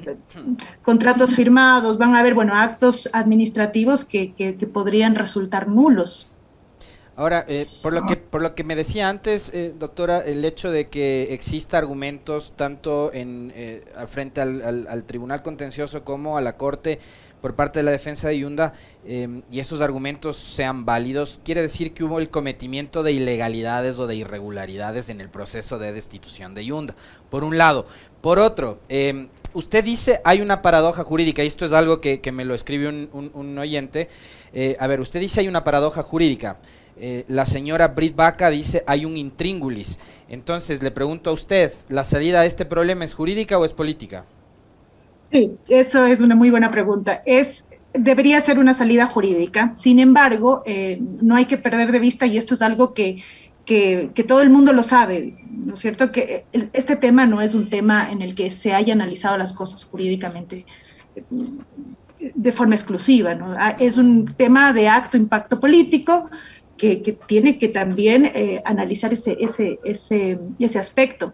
contratos 0.82 1.36
firmados, 1.36 1.98
van 1.98 2.16
a 2.16 2.20
haber, 2.20 2.34
bueno, 2.34 2.54
actos 2.54 3.10
administrativos 3.14 4.04
que, 4.04 4.34
podrían 4.74 5.16
resultar 5.16 5.70
nulos. 5.70 6.32
Ahora, 7.16 7.46
eh, 7.48 7.66
por 7.82 7.94
lo 7.94 8.06
que 8.06 8.18
por 8.18 8.42
lo 8.42 8.56
que 8.56 8.66
me 8.66 8.76
decía 8.76 9.08
antes, 9.08 9.54
doctora, 9.80 10.20
el 10.20 10.44
hecho 10.44 10.70
de 10.70 10.88
que 10.88 11.34
exista 11.34 11.78
argumentos 11.78 12.52
tanto 12.58 13.14
en 13.14 13.54
frente 14.10 14.42
al, 14.42 14.86
al, 14.90 15.04
Tribunal 15.06 15.42
Contencioso 15.42 16.04
como 16.04 16.38
a 16.38 16.42
la 16.42 16.58
Corte 16.58 17.00
por 17.42 17.56
parte 17.56 17.80
de 17.80 17.84
la 17.84 17.92
defensa 17.92 18.28
de 18.28 18.40
Yunda 18.40 18.74
em, 19.06 19.44
y 19.52 19.60
esos 19.60 19.82
argumentos 19.82 20.38
sean 20.38 20.86
válidos, 20.86 21.40
quiere 21.44 21.62
decir 21.62 21.94
que 21.94 22.04
hubo 22.04 22.20
el 22.20 22.30
cometimiento 22.30 23.04
de 23.04 23.12
ilegalidades 23.12 24.00
o 24.00 24.08
de 24.08 24.16
irregularidades 24.16 25.10
en 25.10 25.22
el 25.22 25.30
proceso 25.30 25.78
de 25.78 25.94
destitución 25.94 26.56
de 26.56 26.66
Yunda, 26.66 26.96
por 27.30 27.44
un 27.44 27.58
lado. 27.58 27.86
Por 28.22 28.40
otro, 28.40 28.80
em, 28.90 29.30
usted 29.54 29.84
dice 29.84 30.22
hay 30.24 30.42
una 30.42 30.62
paradoja 30.62 31.04
jurídica, 31.04 31.44
y 31.44 31.48
esto 31.48 31.66
es 31.66 31.74
algo 31.74 32.02
que, 32.02 32.20
me 32.32 32.46
lo 32.46 32.56
escribe 32.56 32.88
un, 32.90 33.58
oyente. 33.58 34.10
Eh, 34.54 34.76
a 34.80 34.88
ver, 34.88 35.00
usted 35.00 35.20
dice 35.20 35.42
hay 35.42 35.48
una 35.48 35.64
paradoja 35.64 36.04
jurídica. 36.04 36.58
Eh, 36.98 37.26
la 37.28 37.46
señora 37.46 37.90
Brit 37.90 38.16
Baca 38.16 38.50
dice 38.50 38.84
hay 38.88 39.06
un 39.06 39.18
intríngulis. 39.18 40.00
Entonces 40.30 40.82
le 40.82 40.92
pregunto 40.92 41.30
a 41.30 41.34
usted, 41.34 41.74
¿la 41.90 42.04
salida 42.04 42.42
a 42.42 42.46
este 42.46 42.66
problema 42.66 43.06
es 43.06 43.14
jurídica 43.14 43.58
o 43.58 43.66
es 43.66 43.74
política? 43.74 44.26
Sí, 45.36 45.52
eso 45.68 46.06
es 46.06 46.22
una 46.22 46.34
muy 46.34 46.50
buena 46.50 46.72
pregunta. 46.72 47.22
Es, 47.26 47.66
debería 47.94 48.40
ser 48.40 48.58
una 48.58 48.74
salida 48.74 49.06
jurídica. 49.06 49.74
Sin 49.74 50.00
embargo, 50.00 50.64
eh, 50.66 50.98
no 51.22 51.36
hay 51.36 51.44
que 51.44 51.58
perder 51.58 51.92
de 51.92 52.00
vista, 52.00 52.26
y 52.26 52.38
esto 52.38 52.54
es 52.54 52.62
algo 52.62 52.94
que, 52.94 53.22
que, 53.66 54.10
todo 54.26 54.40
el 54.40 54.50
mundo 54.50 54.72
lo 54.72 54.82
sabe, 54.82 55.36
¿no 55.52 55.74
es 55.74 55.82
cierto? 55.82 56.14
Que 56.14 56.46
este 56.72 56.96
tema 56.96 57.26
no 57.26 57.42
es 57.42 57.54
un 57.54 57.70
tema 57.70 58.10
en 58.10 58.22
el 58.22 58.34
que 58.34 58.50
se 58.50 58.74
haya 58.74 58.94
analizado 58.94 59.38
las 59.38 59.52
cosas 59.52 59.84
jurídicamente 59.84 60.66
de 62.34 62.52
forma 62.54 62.76
exclusiva, 62.76 63.36
¿no? 63.36 63.56
Ah, 63.60 63.76
es 63.78 63.98
un 63.98 64.34
tema 64.38 64.72
de 64.72 64.88
acto 64.88 65.18
impacto 65.18 65.60
político 65.60 66.30
que, 66.78 67.02
que 67.02 67.12
tiene 67.12 67.60
que 67.60 67.68
también 67.68 68.26
eh, 68.34 68.62
analizar 68.64 69.12
ese, 69.12 69.36
ese, 69.42 69.80
ese, 69.84 70.40
ese 70.60 70.80
aspecto 70.80 71.34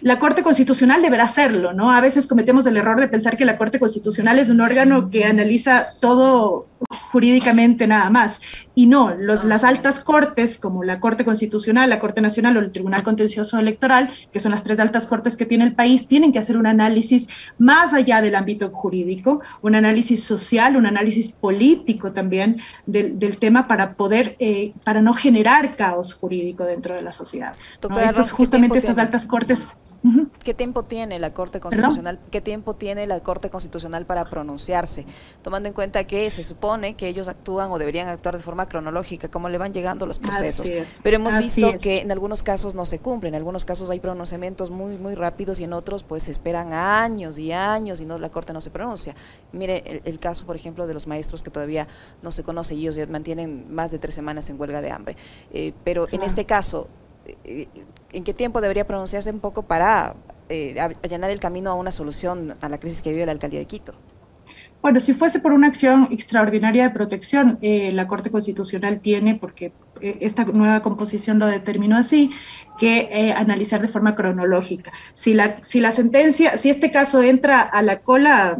la 0.00 0.18
Corte 0.18 0.42
Constitucional 0.42 1.02
deberá 1.02 1.24
hacerlo, 1.24 1.72
¿no? 1.72 1.90
A 1.90 2.00
veces 2.00 2.26
cometemos 2.26 2.66
el 2.66 2.76
error 2.76 3.00
de 3.00 3.08
pensar 3.08 3.36
que 3.36 3.44
la 3.44 3.56
Corte 3.56 3.78
Constitucional 3.78 4.38
es 4.38 4.50
un 4.50 4.60
órgano 4.60 5.10
que 5.10 5.24
analiza 5.24 5.88
todo 6.00 6.66
jurídicamente 7.16 7.86
nada 7.86 8.10
más. 8.10 8.40
Y 8.74 8.86
no, 8.86 9.14
los, 9.14 9.44
las 9.44 9.64
altas 9.64 10.00
cortes, 10.00 10.58
como 10.58 10.84
la 10.84 11.00
Corte 11.00 11.24
Constitucional, 11.24 11.88
la 11.88 11.98
Corte 11.98 12.20
Nacional 12.20 12.58
o 12.58 12.60
el 12.60 12.72
Tribunal 12.72 13.02
Contencioso 13.02 13.58
Electoral, 13.58 14.10
que 14.32 14.40
son 14.40 14.52
las 14.52 14.62
tres 14.62 14.78
altas 14.80 15.06
cortes 15.06 15.36
que 15.36 15.46
tiene 15.46 15.64
el 15.64 15.74
país, 15.74 16.06
tienen 16.08 16.30
que 16.30 16.38
hacer 16.38 16.58
un 16.58 16.66
análisis 16.66 17.28
más 17.56 17.94
allá 17.94 18.20
del 18.20 18.34
ámbito 18.34 18.68
jurídico, 18.68 19.40
un 19.62 19.74
análisis 19.74 20.22
social, 20.24 20.76
un 20.76 20.84
análisis 20.84 21.32
político 21.32 22.12
también 22.12 22.60
del, 22.84 23.18
del 23.18 23.38
tema 23.38 23.66
para 23.66 23.94
poder, 23.94 24.36
eh, 24.38 24.74
para 24.84 25.00
no 25.00 25.14
generar 25.14 25.76
caos 25.76 26.12
jurídico 26.12 26.64
dentro 26.64 26.94
de 26.94 27.00
la 27.00 27.12
sociedad. 27.12 27.56
Estas, 28.04 28.30
justamente 28.30 28.76
estas 28.76 28.98
altas 28.98 29.24
cortes. 29.24 29.74
¿Qué 30.44 30.52
tiempo 30.52 30.84
tiene 30.84 31.18
la 31.18 31.32
Corte 31.32 31.60
Constitucional? 31.60 32.18
¿Qué 32.30 32.42
tiempo 32.42 32.74
tiene 32.74 33.06
la 33.06 33.20
Corte 33.20 33.48
Constitucional 33.48 34.04
para 34.04 34.24
pronunciarse? 34.24 35.06
Tomando 35.40 35.68
en 35.68 35.74
cuenta 35.74 36.04
que 36.04 36.30
se 36.30 36.44
supone 36.44 36.65
que 36.96 37.08
ellos 37.08 37.28
actúan 37.28 37.70
o 37.70 37.78
deberían 37.78 38.08
actuar 38.08 38.36
de 38.36 38.42
forma 38.42 38.68
cronológica, 38.68 39.28
cómo 39.28 39.48
le 39.48 39.58
van 39.58 39.72
llegando 39.72 40.06
los 40.06 40.18
procesos. 40.18 40.66
Pero 41.02 41.16
hemos 41.16 41.36
visto 41.38 41.72
que 41.82 42.00
en 42.00 42.12
algunos 42.12 42.42
casos 42.42 42.74
no 42.74 42.84
se 42.86 42.98
cumplen, 42.98 43.34
en 43.34 43.38
algunos 43.38 43.64
casos 43.64 43.90
hay 43.90 44.00
pronunciamientos 44.00 44.70
muy, 44.70 44.96
muy 44.96 45.14
rápidos 45.14 45.60
y 45.60 45.64
en 45.64 45.72
otros 45.72 46.02
pues 46.02 46.28
esperan 46.28 46.72
años 46.72 47.38
y 47.38 47.52
años 47.52 48.00
y 48.00 48.04
no 48.04 48.18
la 48.18 48.30
Corte 48.30 48.52
no 48.52 48.60
se 48.60 48.70
pronuncia. 48.70 49.14
Mire 49.52 50.02
el, 50.04 50.18
caso, 50.18 50.46
por 50.46 50.56
ejemplo, 50.56 50.86
de 50.86 50.94
los 50.94 51.06
maestros 51.06 51.42
que 51.42 51.50
todavía 51.50 51.86
no 52.22 52.30
se 52.30 52.42
conoce 52.42 52.74
ellos 52.74 52.96
ya 52.96 53.06
mantienen 53.06 53.72
más 53.72 53.90
de 53.90 53.98
tres 53.98 54.14
semanas 54.14 54.48
en 54.50 54.60
huelga 54.60 54.80
de 54.80 54.90
hambre. 54.90 55.16
Eh, 55.52 55.72
pero 55.84 56.06
en 56.10 56.22
este 56.22 56.44
caso, 56.44 56.88
eh, 57.44 57.68
¿en 58.12 58.24
qué 58.24 58.34
tiempo 58.34 58.60
debería 58.60 58.86
pronunciarse 58.86 59.30
un 59.30 59.40
poco 59.40 59.62
para 59.62 60.14
eh, 60.48 60.78
allanar 61.02 61.30
el 61.30 61.40
camino 61.40 61.70
a 61.70 61.74
una 61.74 61.92
solución 61.92 62.56
a 62.60 62.68
la 62.68 62.78
crisis 62.78 63.02
que 63.02 63.10
vive 63.10 63.26
la 63.26 63.32
alcaldía 63.32 63.60
de 63.60 63.66
Quito? 63.66 63.94
Bueno, 64.82 65.00
si 65.00 65.14
fuese 65.14 65.40
por 65.40 65.52
una 65.52 65.66
acción 65.66 66.08
extraordinaria 66.12 66.84
de 66.84 66.90
protección, 66.90 67.58
eh, 67.60 67.90
la 67.92 68.06
Corte 68.06 68.30
Constitucional 68.30 69.00
tiene, 69.00 69.34
porque 69.34 69.72
eh, 70.00 70.18
esta 70.20 70.44
nueva 70.44 70.80
composición 70.82 71.38
lo 71.38 71.46
determinó 71.46 71.96
así, 71.96 72.30
que 72.78 73.08
eh, 73.10 73.32
analizar 73.32 73.80
de 73.82 73.88
forma 73.88 74.14
cronológica. 74.14 74.92
Si 75.12 75.34
la, 75.34 75.60
si 75.62 75.80
la 75.80 75.92
sentencia, 75.92 76.56
si 76.56 76.70
este 76.70 76.90
caso 76.90 77.22
entra 77.22 77.60
a 77.60 77.82
la 77.82 78.00
cola, 78.00 78.58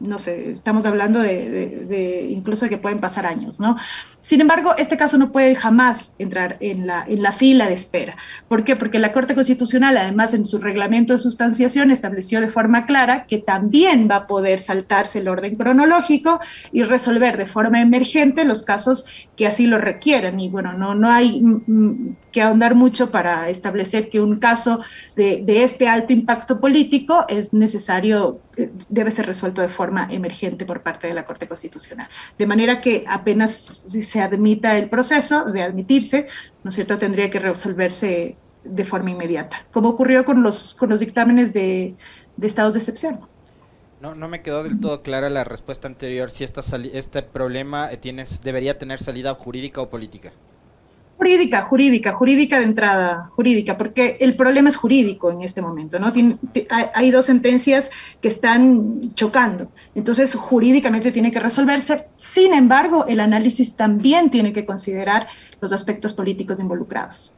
no 0.00 0.18
sé, 0.18 0.50
estamos 0.50 0.86
hablando 0.86 1.20
de, 1.20 1.84
de, 1.88 2.26
incluso 2.30 2.68
que 2.68 2.78
pueden 2.78 3.00
pasar 3.00 3.26
años, 3.26 3.60
¿no? 3.60 3.76
Sin 4.20 4.40
embargo, 4.40 4.74
este 4.76 4.96
caso 4.96 5.18
no 5.18 5.32
puede 5.32 5.54
jamás 5.54 6.12
entrar 6.18 6.56
en 6.60 6.86
la, 6.86 7.04
en 7.06 7.22
la 7.22 7.32
fila 7.32 7.68
de 7.68 7.74
espera. 7.74 8.16
¿Por 8.48 8.64
qué? 8.64 8.76
Porque 8.76 8.98
la 8.98 9.12
Corte 9.12 9.34
Constitucional, 9.34 9.96
además, 9.96 10.34
en 10.34 10.46
su 10.46 10.58
reglamento 10.58 11.12
de 11.12 11.18
sustanciación, 11.18 11.90
estableció 11.90 12.40
de 12.40 12.48
forma 12.48 12.86
clara 12.86 13.26
que 13.26 13.38
también 13.38 14.08
va 14.10 14.16
a 14.16 14.26
poder 14.26 14.60
saltarse 14.60 15.18
el 15.20 15.28
orden 15.28 15.56
cronológico 15.56 16.40
y 16.72 16.82
resolver 16.82 17.36
de 17.36 17.46
forma 17.46 17.80
emergente 17.80 18.44
los 18.44 18.62
casos 18.62 19.04
que 19.36 19.46
así 19.46 19.66
lo 19.66 19.78
requieran. 19.78 20.40
Y 20.40 20.48
bueno, 20.48 20.72
no, 20.72 20.94
no 20.94 21.10
hay 21.10 21.40
mm, 21.40 21.62
mm, 21.66 22.16
que 22.34 22.42
ahondar 22.42 22.74
mucho 22.74 23.12
para 23.12 23.48
establecer 23.48 24.10
que 24.10 24.20
un 24.20 24.40
caso 24.40 24.82
de, 25.14 25.44
este 25.46 25.86
alto 25.86 26.12
impacto 26.12 26.58
político 26.58 27.24
es 27.28 27.52
necesario, 27.52 28.40
eh, 28.56 28.72
debe 28.88 29.12
ser 29.12 29.26
resuelto 29.26 29.62
de 29.62 29.68
forma 29.68 30.08
emergente 30.10 30.66
por 30.66 30.82
parte 30.82 31.06
de 31.06 31.14
la 31.14 31.24
Corte 31.26 31.46
Constitucional. 31.46 32.08
De 32.36 32.44
manera 32.44 32.80
que 32.80 33.04
apenas 33.06 33.52
se 33.52 34.20
admita 34.20 34.76
el 34.76 34.90
proceso 34.90 35.44
de 35.44 35.62
admitirse, 35.62 36.26
¿no 36.64 36.70
es 36.70 36.74
cierto?, 36.74 36.98
tendría 36.98 37.30
que 37.30 37.38
resolverse 37.38 38.34
de 38.64 38.84
forma 38.84 39.12
inmediata, 39.12 39.64
como 39.72 39.90
ocurrió 39.90 40.24
con 40.24 40.42
los, 40.42 40.74
con 40.74 40.88
los 40.88 40.98
dictámenes 40.98 41.52
de, 41.52 41.94
de 42.36 42.46
estados 42.48 42.74
de 42.74 42.80
excepción. 42.80 43.20
No, 44.00 44.16
no 44.16 44.26
me 44.26 44.42
quedó 44.42 44.64
del 44.64 44.80
todo 44.80 45.02
clara 45.02 45.30
la 45.30 45.44
respuesta 45.44 45.86
anterior, 45.86 46.32
si 46.32 46.42
esta 46.42 46.62
este 46.92 47.22
problema 47.22 47.92
eh, 47.92 47.96
tienes, 47.96 48.40
debería 48.40 48.76
tener 48.76 48.98
salida 48.98 49.32
jurídica 49.36 49.80
o 49.80 49.88
política. 49.88 50.32
Jurídica, 51.16 51.62
jurídica, 51.62 52.12
jurídica 52.12 52.58
de 52.58 52.64
entrada, 52.64 53.28
jurídica, 53.30 53.78
porque 53.78 54.16
el 54.20 54.34
problema 54.34 54.68
es 54.68 54.76
jurídico 54.76 55.30
en 55.30 55.42
este 55.42 55.62
momento, 55.62 55.98
¿no? 55.98 56.12
hay 56.92 57.10
dos 57.10 57.26
sentencias 57.26 57.90
que 58.20 58.28
están 58.28 59.14
chocando, 59.14 59.70
entonces 59.94 60.34
jurídicamente 60.34 61.12
tiene 61.12 61.30
que 61.30 61.40
resolverse, 61.40 62.08
sin 62.16 62.52
embargo, 62.52 63.06
el 63.06 63.20
análisis 63.20 63.74
también 63.74 64.30
tiene 64.30 64.52
que 64.52 64.66
considerar 64.66 65.28
los 65.60 65.72
aspectos 65.72 66.12
políticos 66.12 66.58
involucrados. 66.58 67.34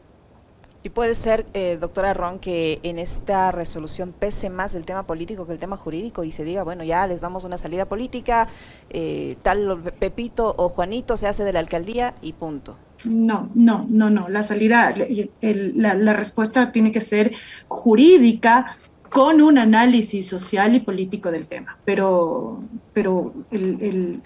Y 0.87 0.89
puede 0.89 1.17
ser, 1.17 1.47
eh, 1.53 1.79
doctora 1.81 2.15
Ron, 2.15 2.39
que 2.39 2.79
en 2.85 3.01
esta 3.01 3.51
resolución 3.51 4.15
pese 4.17 4.51
más 4.51 4.73
el 4.77 4.85
tema 4.85 5.05
político 5.05 5.45
que 5.45 5.53
el 5.53 5.59
tema 5.59 5.77
jurídico 5.77 6.23
y 6.23 6.31
se 6.31 6.45
diga, 6.45 6.63
bueno, 6.63 6.85
ya 6.85 7.09
les 7.09 7.23
damos 7.23 7.43
una 7.43 7.59
salida 7.59 7.87
política, 7.87 8.47
eh, 8.91 9.37
tal 9.43 9.83
Pepito 9.99 10.55
o 10.57 10.69
Juanito 10.69 11.17
se 11.17 11.27
hace 11.27 11.43
de 11.43 11.53
la 11.53 11.59
alcaldía 11.59 12.15
y 12.23 12.35
punto. 12.35 12.77
No, 13.07 13.51
no, 13.55 13.87
no, 13.89 14.11
no. 14.11 14.29
La 14.29 14.43
salida, 14.43 14.93
la, 15.41 16.13
respuesta 16.13 16.73
tiene 16.73 16.91
que 16.91 17.01
ser 17.01 17.33
jurídica 17.69 18.77
con 19.11 19.41
un 19.41 19.59
análisis 19.59 20.29
social 20.29 20.75
y 20.75 20.81
político 20.81 21.31
del 21.31 21.47
tema, 21.47 21.79
pero, 21.85 22.61
pero 22.93 23.33
el, 23.53 24.21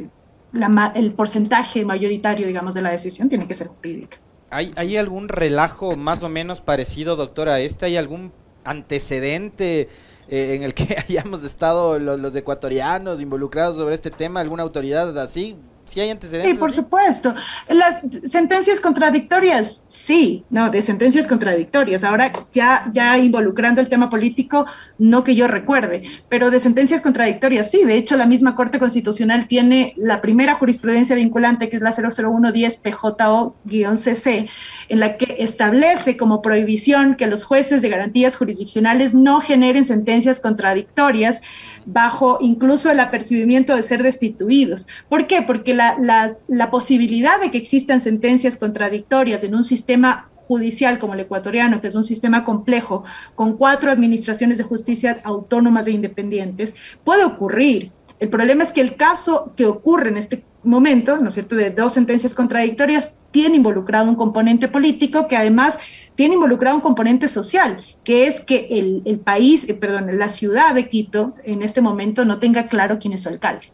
porcentaje 1.15 1.85
mayoritario, 1.85 2.47
digamos, 2.47 2.75
de 2.75 2.83
la 2.83 2.91
decisión 2.91 3.29
tiene 3.29 3.47
que 3.47 3.55
ser 3.55 3.69
jurídica. 3.69 4.17
¿Hay, 4.49 4.73
¿Hay 4.77 4.97
algún 4.97 5.29
relajo 5.29 5.97
más 5.97 6.23
o 6.23 6.29
menos 6.31 6.63
parecido, 6.63 7.17
doctora, 7.17 7.55
a 7.55 7.61
este? 7.61 7.87
¿Hay 7.87 7.97
algún 7.99 8.33
antecedente 8.65 9.89
eh, 10.29 10.55
en 10.55 10.63
el 10.63 10.73
que 10.73 10.97
hayamos 11.07 11.45
estado 11.45 11.99
los, 11.99 12.19
los 12.19 12.35
ecuatorianos 12.35 13.21
involucrados 13.21 13.77
sobre 13.77 13.95
este 13.95 14.11
tema? 14.11 14.41
¿Alguna 14.41 14.63
autoridad 14.63 15.17
así? 15.19 15.57
¿Sí 15.91 16.01
hay 16.01 16.11
antecedentes? 16.11 16.53
Sí, 16.53 16.57
por 16.57 16.73
supuesto. 16.73 17.35
Las 17.69 17.99
sentencias 18.25 18.79
contradictorias, 18.79 19.83
sí, 19.87 20.45
no, 20.49 20.71
de 20.71 20.83
sentencias 20.83 21.27
contradictorias. 21.27 22.05
Ahora 22.05 22.31
ya, 22.53 22.89
ya 22.93 23.19
involucrando 23.19 23.81
el 23.81 23.89
tema 23.89 24.09
político, 24.09 24.67
no 24.99 25.25
que 25.25 25.35
yo 25.35 25.49
recuerde, 25.49 26.05
pero 26.29 26.53
de 26.53 26.61
sentencias 26.61 27.01
contradictorias, 27.01 27.73
sí. 27.73 27.83
De 27.85 27.97
hecho, 27.97 28.17
la 28.17 28.27
misma 28.27 28.55
Corte 28.55 28.79
Constitucional 28.79 29.49
tiene 29.49 29.95
la 29.97 30.21
primera 30.21 30.55
jurisprudencia 30.55 31.17
vinculante, 31.17 31.69
que 31.69 31.77
es 31.77 31.83
la 31.83 31.93
00110 31.93 32.77
PJO-CC, 32.77 34.49
en 34.91 35.01
la 35.01 35.17
que 35.17 35.37
establece 35.41 36.17
como 36.17 36.41
prohibición 36.41 37.17
que 37.17 37.27
los 37.27 37.43
jueces 37.43 37.83
de 37.83 37.89
garantías 37.89 38.37
jurisdiccionales 38.37 39.13
no 39.13 39.41
generen 39.41 39.85
sentencias 39.85 40.39
contradictorias 40.39 41.41
bajo 41.87 42.39
incluso 42.41 42.91
el 42.91 43.01
apercibimiento 43.01 43.75
de 43.75 43.83
ser 43.83 44.03
destituidos. 44.03 44.87
¿Por 45.09 45.27
qué? 45.27 45.43
Porque 45.43 45.75
la, 45.99 46.71
posibilidad 46.71 47.41
de 47.41 47.51
que 47.51 47.59
existan 47.59 48.01
sentencias 48.01 48.57
contradictorias 48.57 49.45
en 49.45 49.55
un 49.55 49.65
sistema 49.65 50.29
judicial 50.47 50.99
como 50.99 51.15
el 51.15 51.21
ecuatoriano, 51.21 51.81
que 51.81 51.87
es 51.87 51.95
un 51.95 52.05
sistema 52.05 52.45
complejo, 52.45 53.05
con 53.35 53.57
cuatro 53.57 53.91
administraciones 53.91 54.59
de 54.59 54.65
justicia 54.65 55.21
autónomas 55.25 55.87
e 55.87 55.93
independientes, 55.93 56.75
puede 57.05 57.25
ocurrir. 57.25 57.93
El 58.19 58.29
problema 58.29 58.65
es 58.65 58.73
que 58.73 58.81
el 58.81 58.97
caso 58.97 59.53
que 59.57 59.67
ocurre 59.67 60.11
en 60.11 60.17
este 60.17 60.45
momento, 60.63 61.17
¿no 61.17 61.29
es 61.29 61.35
cierto?, 61.35 61.57
de 61.57 61.71
dos 61.71 61.95
sentencias 61.95 62.35
contradictorias, 62.35 63.15
tiene 63.31 63.57
involucrado 63.57 64.09
un 64.09 64.17
componente 64.17 64.69
político 64.69 65.29
que 65.29 65.37
además 65.37 65.79
tiene 66.17 66.35
involucrado 66.35 66.77
un 66.77 66.83
componente 66.83 67.29
social, 67.29 67.83
que 68.05 68.27
es 68.27 68.41
que 68.41 68.69
el, 68.71 69.21
país, 69.21 69.67
eh, 69.69 69.75
perdón, 69.75 70.19
la 70.19 70.29
ciudad 70.29 70.75
de 70.75 70.89
Quito 70.89 71.35
en 71.45 71.63
este 71.63 71.81
momento 71.81 72.25
no 72.25 72.39
tenga 72.39 72.67
claro 72.67 72.99
quién 72.99 73.15
es 73.15 73.23
su 73.23 73.29
alcalde. 73.29 73.73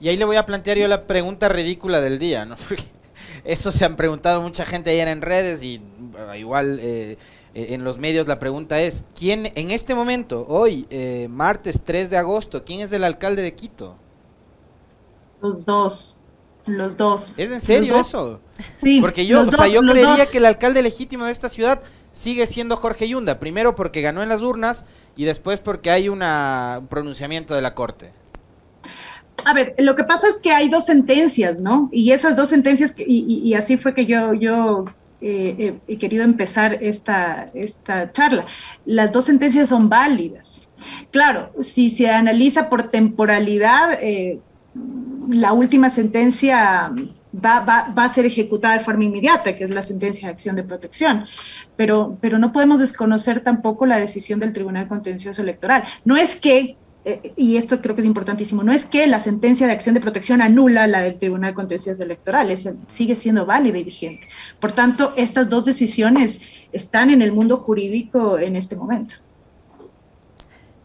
Y 0.00 0.08
ahí 0.08 0.16
le 0.16 0.24
voy 0.24 0.36
a 0.36 0.46
plantear 0.46 0.78
yo 0.78 0.88
la 0.88 1.06
pregunta 1.06 1.48
ridícula 1.48 2.00
del 2.00 2.18
día, 2.18 2.44
¿no? 2.44 2.56
Porque 2.68 2.84
eso 3.44 3.70
se 3.70 3.84
han 3.84 3.96
preguntado 3.96 4.40
mucha 4.40 4.64
gente 4.64 4.90
ayer 4.90 5.08
en 5.08 5.22
redes 5.22 5.62
y 5.62 5.80
igual 6.36 6.78
eh, 6.80 7.18
eh, 7.54 7.66
en 7.70 7.84
los 7.84 7.98
medios 7.98 8.26
la 8.26 8.38
pregunta 8.38 8.80
es, 8.80 9.04
¿quién 9.18 9.52
en 9.54 9.70
este 9.70 9.94
momento, 9.94 10.46
hoy, 10.48 10.86
martes 11.28 11.80
3 11.84 12.10
de 12.10 12.16
agosto, 12.16 12.64
quién 12.64 12.80
es 12.80 12.92
el 12.92 13.04
alcalde 13.04 13.42
de 13.42 13.54
Quito? 13.54 13.96
Los 15.42 15.64
dos. 15.64 16.16
Los 16.66 16.96
dos. 16.96 17.32
¿Es 17.36 17.50
en 17.50 17.60
serio 17.60 17.98
eso? 17.98 18.40
Sí. 18.82 19.00
Porque 19.00 19.26
yo, 19.26 19.40
o 19.40 19.50
sea, 19.50 19.66
yo 19.66 19.80
creería 19.80 20.26
que 20.26 20.38
el 20.38 20.46
alcalde 20.46 20.82
legítimo 20.82 21.24
de 21.24 21.32
esta 21.32 21.48
ciudad 21.48 21.80
sigue 22.12 22.46
siendo 22.46 22.76
Jorge 22.76 23.08
Yunda. 23.08 23.38
Primero 23.38 23.74
porque 23.74 24.02
ganó 24.02 24.22
en 24.22 24.28
las 24.28 24.42
urnas 24.42 24.84
y 25.16 25.24
después 25.24 25.60
porque 25.60 25.90
hay 25.90 26.08
una, 26.08 26.78
un 26.80 26.86
pronunciamiento 26.86 27.54
de 27.54 27.62
la 27.62 27.74
corte. 27.74 28.12
A 29.44 29.54
ver, 29.54 29.74
lo 29.78 29.96
que 29.96 30.04
pasa 30.04 30.28
es 30.28 30.38
que 30.38 30.52
hay 30.52 30.68
dos 30.68 30.86
sentencias, 30.86 31.60
¿no? 31.60 31.88
Y 31.92 32.12
esas 32.12 32.36
dos 32.36 32.48
sentencias, 32.48 32.94
y, 32.98 33.54
así 33.54 33.76
fue 33.76 33.94
que 33.94 34.06
yo, 34.06 34.34
yo 34.34 34.84
eh, 35.20 35.78
he 35.86 35.98
querido 35.98 36.24
empezar 36.24 36.78
esta, 36.82 37.50
esta 37.54 38.12
charla. 38.12 38.46
Las 38.84 39.12
dos 39.12 39.26
sentencias 39.26 39.68
son 39.68 39.88
válidas. 39.88 40.68
Claro, 41.10 41.52
si 41.60 41.88
se 41.90 42.10
analiza 42.10 42.68
por 42.68 42.88
temporalidad, 42.88 43.98
eh, 44.00 44.40
la 45.28 45.52
última 45.52 45.90
sentencia 45.90 46.92
va, 47.34 47.60
va, 47.60 47.92
va, 47.96 48.04
a 48.04 48.08
ser 48.08 48.26
ejecutada 48.26 48.78
de 48.78 48.84
forma 48.84 49.04
inmediata, 49.04 49.56
que 49.56 49.64
es 49.64 49.70
la 49.70 49.82
sentencia 49.82 50.28
de 50.28 50.32
acción 50.32 50.56
de 50.56 50.62
protección. 50.62 51.26
Pero, 51.76 52.16
pero 52.20 52.38
no 52.38 52.52
podemos 52.52 52.80
desconocer 52.80 53.40
tampoco 53.40 53.86
la 53.86 53.98
decisión 53.98 54.40
del 54.40 54.52
Tribunal 54.52 54.88
Contencioso 54.88 55.42
Electoral. 55.42 55.84
No 56.04 56.16
es 56.16 56.36
que 56.36 56.76
eh, 57.04 57.32
y 57.36 57.56
esto 57.56 57.80
creo 57.80 57.94
que 57.94 58.02
es 58.02 58.06
importantísimo, 58.06 58.62
no 58.62 58.72
es 58.72 58.84
que 58.84 59.06
la 59.06 59.20
sentencia 59.20 59.66
de 59.66 59.72
acción 59.72 59.94
de 59.94 60.02
protección 60.02 60.42
anula 60.42 60.86
la 60.86 61.00
del 61.00 61.18
Tribunal 61.18 61.54
Contencioso 61.54 62.02
Electoral, 62.02 62.50
es, 62.50 62.68
sigue 62.88 63.16
siendo 63.16 63.46
válida 63.46 63.78
y 63.78 63.84
vigente. 63.84 64.26
Por 64.60 64.72
tanto, 64.72 65.14
estas 65.16 65.48
dos 65.48 65.64
decisiones 65.64 66.42
están 66.72 67.10
en 67.10 67.22
el 67.22 67.32
mundo 67.32 67.56
jurídico 67.56 68.38
en 68.38 68.54
este 68.56 68.76
momento. 68.76 69.14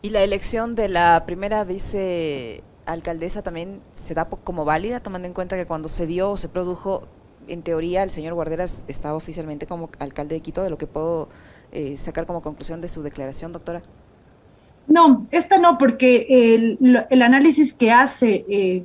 ¿Y 0.01 0.11
la 0.11 0.23
elección 0.23 0.75
de 0.75 0.87
la 0.87 1.23
primera 1.25 1.63
vicealcaldesa 1.65 3.41
también 3.41 3.81
se 3.93 4.13
da 4.13 4.25
como 4.25 4.63
válida, 4.63 5.01
tomando 5.01 5.27
en 5.27 5.33
cuenta 5.33 5.57
que 5.57 5.65
cuando 5.65 5.89
se 5.89 6.07
dio 6.07 6.31
o 6.31 6.37
se 6.37 6.47
produjo, 6.47 7.07
en 7.47 7.61
teoría, 7.61 8.03
el 8.03 8.09
señor 8.09 8.35
Guarderas 8.35 8.83
estaba 8.87 9.15
oficialmente 9.15 9.67
como 9.67 9.89
alcalde 9.99 10.35
de 10.35 10.41
Quito, 10.41 10.63
de 10.63 10.69
lo 10.69 10.77
que 10.77 10.87
puedo 10.87 11.27
eh, 11.71 11.97
sacar 11.97 12.25
como 12.25 12.41
conclusión 12.41 12.79
de 12.79 12.87
su 12.87 13.03
declaración, 13.03 13.51
doctora? 13.51 13.81
No, 14.87 15.27
esta 15.31 15.57
no, 15.57 15.77
porque 15.77 16.27
el, 16.29 17.05
el 17.09 17.21
análisis 17.21 17.73
que 17.73 17.91
hace 17.91 18.45
eh, 18.47 18.83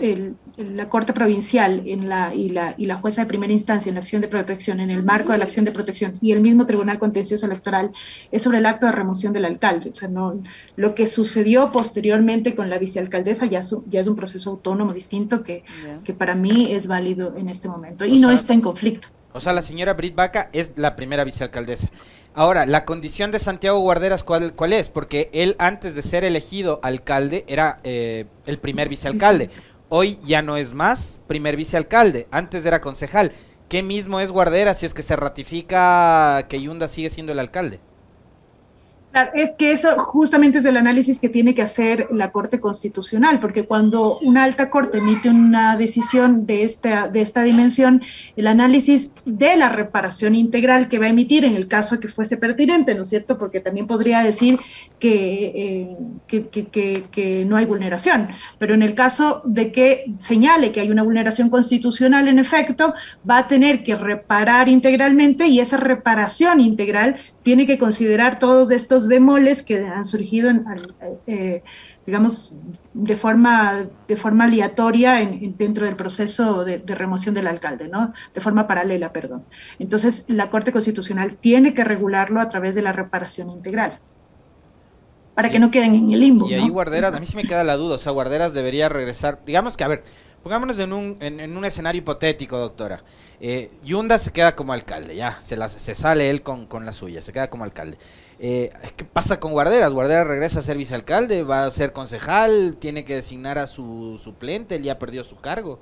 el, 0.00 0.34
la 0.56 0.88
Corte 0.88 1.12
Provincial 1.12 1.82
en 1.86 2.08
la, 2.08 2.34
y, 2.34 2.50
la, 2.50 2.74
y 2.76 2.86
la 2.86 2.96
jueza 2.96 3.22
de 3.22 3.26
primera 3.26 3.52
instancia 3.52 3.88
en 3.88 3.94
la 3.94 4.00
acción 4.00 4.20
de 4.20 4.28
protección, 4.28 4.80
en 4.80 4.90
el 4.90 5.02
marco 5.02 5.32
de 5.32 5.38
la 5.38 5.44
acción 5.44 5.64
de 5.64 5.72
protección, 5.72 6.18
y 6.20 6.32
el 6.32 6.40
mismo 6.40 6.66
Tribunal 6.66 6.98
Contencioso 6.98 7.46
Electoral, 7.46 7.90
es 8.30 8.42
sobre 8.42 8.58
el 8.58 8.66
acto 8.66 8.86
de 8.86 8.92
remoción 8.92 9.32
del 9.32 9.46
alcalde. 9.46 9.90
O 9.90 9.94
sea, 9.94 10.08
no, 10.08 10.42
lo 10.76 10.94
que 10.94 11.06
sucedió 11.06 11.70
posteriormente 11.70 12.54
con 12.54 12.68
la 12.70 12.78
vicealcaldesa 12.78 13.46
ya, 13.46 13.60
ya 13.88 14.00
es 14.00 14.06
un 14.06 14.16
proceso 14.16 14.50
autónomo 14.50 14.92
distinto 14.92 15.42
que, 15.42 15.64
que 16.04 16.12
para 16.12 16.34
mí 16.34 16.72
es 16.72 16.86
válido 16.86 17.36
en 17.36 17.48
este 17.48 17.68
momento 17.68 18.04
y 18.04 18.18
no 18.18 18.30
está 18.30 18.54
en 18.54 18.60
conflicto. 18.60 19.08
O 19.34 19.40
sea, 19.40 19.52
la 19.52 19.62
señora 19.62 19.94
Brit 19.94 20.14
Baca 20.14 20.50
es 20.52 20.72
la 20.76 20.96
primera 20.96 21.24
vicealcaldesa. 21.24 21.88
Ahora, 22.34 22.64
la 22.64 22.84
condición 22.84 23.30
de 23.30 23.38
Santiago 23.38 23.78
Guarderas, 23.80 24.24
¿cuál, 24.24 24.54
cuál 24.54 24.72
es? 24.72 24.88
Porque 24.88 25.30
él 25.32 25.54
antes 25.58 25.94
de 25.94 26.02
ser 26.02 26.24
elegido 26.24 26.80
alcalde 26.82 27.44
era 27.46 27.80
eh, 27.84 28.26
el 28.46 28.58
primer 28.58 28.88
vicealcalde. 28.88 29.50
Hoy 29.90 30.18
ya 30.24 30.40
no 30.40 30.56
es 30.56 30.72
más 30.72 31.20
primer 31.26 31.56
vicealcalde, 31.56 32.26
antes 32.30 32.64
era 32.64 32.80
concejal. 32.80 33.32
¿Qué 33.68 33.82
mismo 33.82 34.20
es 34.20 34.30
Guarderas 34.30 34.80
si 34.80 34.86
es 34.86 34.94
que 34.94 35.02
se 35.02 35.16
ratifica 35.16 36.46
que 36.48 36.60
Yunda 36.60 36.88
sigue 36.88 37.10
siendo 37.10 37.32
el 37.32 37.38
alcalde? 37.38 37.80
Claro, 39.12 39.30
es 39.34 39.52
que 39.52 39.72
eso 39.72 39.98
justamente 39.98 40.56
es 40.56 40.64
el 40.64 40.78
análisis 40.78 41.18
que 41.18 41.28
tiene 41.28 41.54
que 41.54 41.60
hacer 41.60 42.08
la 42.10 42.32
Corte 42.32 42.60
Constitucional, 42.60 43.40
porque 43.40 43.66
cuando 43.66 44.18
una 44.20 44.44
alta 44.44 44.70
corte 44.70 44.98
emite 44.98 45.28
una 45.28 45.76
decisión 45.76 46.46
de 46.46 46.64
esta, 46.64 47.08
de 47.08 47.20
esta 47.20 47.42
dimensión, 47.42 48.00
el 48.36 48.46
análisis 48.46 49.12
de 49.26 49.58
la 49.58 49.68
reparación 49.68 50.34
integral 50.34 50.88
que 50.88 50.98
va 50.98 51.06
a 51.06 51.10
emitir 51.10 51.44
en 51.44 51.56
el 51.56 51.68
caso 51.68 52.00
que 52.00 52.08
fuese 52.08 52.38
pertinente, 52.38 52.94
¿no 52.94 53.02
es 53.02 53.10
cierto? 53.10 53.36
Porque 53.36 53.60
también 53.60 53.86
podría 53.86 54.20
decir 54.20 54.58
que, 54.98 55.96
eh, 56.30 57.06
que, 57.10 57.44
no 57.46 57.58
hay 57.58 57.66
vulneración, 57.66 58.28
pero 58.58 58.72
en 58.72 58.82
el 58.82 58.94
caso 58.94 59.42
de 59.44 59.72
que 59.72 60.06
señale 60.20 60.72
que 60.72 60.80
hay 60.80 60.90
una 60.90 61.02
vulneración 61.02 61.50
constitucional, 61.50 62.28
en 62.28 62.38
efecto, 62.38 62.94
va 63.28 63.38
a 63.38 63.48
tener 63.48 63.84
que 63.84 63.94
reparar 63.94 64.70
integralmente 64.70 65.48
y 65.48 65.60
esa 65.60 65.76
reparación 65.76 66.60
integral 66.60 67.16
tiene 67.42 67.66
que 67.66 67.76
considerar 67.76 68.38
todos 68.38 68.70
estos 68.70 69.01
bemoles 69.06 69.62
que 69.62 69.78
han 69.78 70.04
surgido, 70.04 70.50
eh, 71.26 71.62
digamos, 72.06 72.54
de 72.94 73.16
forma, 73.16 73.86
de 74.08 74.16
forma 74.16 74.44
aleatoria 74.44 75.14
dentro 75.56 75.86
del 75.86 75.96
proceso 75.96 76.64
de, 76.64 76.78
remoción 76.86 77.34
del 77.34 77.46
alcalde, 77.46 77.88
¿no? 77.88 78.12
De 78.34 78.40
forma 78.40 78.66
paralela, 78.66 79.12
perdón. 79.12 79.44
Entonces, 79.78 80.24
la 80.28 80.50
Corte 80.50 80.72
Constitucional 80.72 81.36
tiene 81.36 81.74
que 81.74 81.84
regularlo 81.84 82.40
a 82.40 82.48
través 82.48 82.74
de 82.74 82.82
la 82.82 82.92
reparación 82.92 83.50
integral 83.50 83.98
para 85.34 85.50
que 85.50 85.58
no 85.58 85.70
queden 85.70 85.94
en 85.94 86.12
el 86.12 86.20
limbo. 86.20 86.48
Y 86.48 86.54
ahí 86.54 86.68
Guarderas, 86.68 87.14
a 87.14 87.20
mí 87.20 87.26
sí 87.26 87.36
me 87.36 87.42
queda 87.42 87.64
la 87.64 87.76
duda, 87.76 87.94
o 87.96 87.98
sea, 87.98 88.12
Guarderas 88.12 88.52
debería 88.52 88.88
regresar, 88.88 89.40
digamos 89.46 89.76
que, 89.76 89.84
a 89.84 89.88
ver, 89.88 90.04
pongámonos 90.42 90.78
en 90.78 90.92
un, 90.92 91.16
en, 91.20 91.56
un 91.56 91.64
escenario 91.64 92.00
hipotético, 92.00 92.58
doctora. 92.58 93.02
Eh, 93.40 93.70
Yunda 93.82 94.18
se 94.18 94.30
queda 94.30 94.54
como 94.54 94.72
alcalde, 94.72 95.16
ya, 95.16 95.38
se, 95.40 95.56
se 95.68 95.94
sale 95.94 96.30
él 96.30 96.42
con, 96.42 96.66
con 96.66 96.84
la 96.84 96.92
suya, 96.92 97.22
se 97.22 97.32
queda 97.32 97.48
como 97.48 97.64
alcalde. 97.64 97.98
Eh, 98.44 98.72
¿Qué 98.96 99.04
pasa 99.04 99.38
con 99.38 99.52
Guarderas? 99.52 99.92
Guarderas 99.92 100.26
regresa 100.26 100.58
a 100.58 100.62
ser 100.62 100.76
vicealcalde, 100.76 101.44
va 101.44 101.64
a 101.64 101.70
ser 101.70 101.92
concejal, 101.92 102.76
tiene 102.80 103.04
que 103.04 103.14
designar 103.14 103.56
a 103.56 103.68
su 103.68 104.20
suplente, 104.20 104.74
él 104.74 104.82
ya 104.82 104.98
perdió 104.98 105.22
su 105.22 105.36
cargo. 105.36 105.78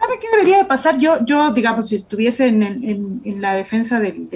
¿Sabe 0.00 0.18
qué 0.18 0.28
debería 0.28 0.58
de 0.58 0.64
pasar? 0.64 0.98
Yo, 0.98 1.24
yo 1.24 1.52
digamos, 1.52 1.86
si 1.86 1.94
estuviese 1.94 2.48
en, 2.48 2.64
en, 2.64 3.40
la 3.40 3.54
defensa 3.54 4.00
del, 4.00 4.28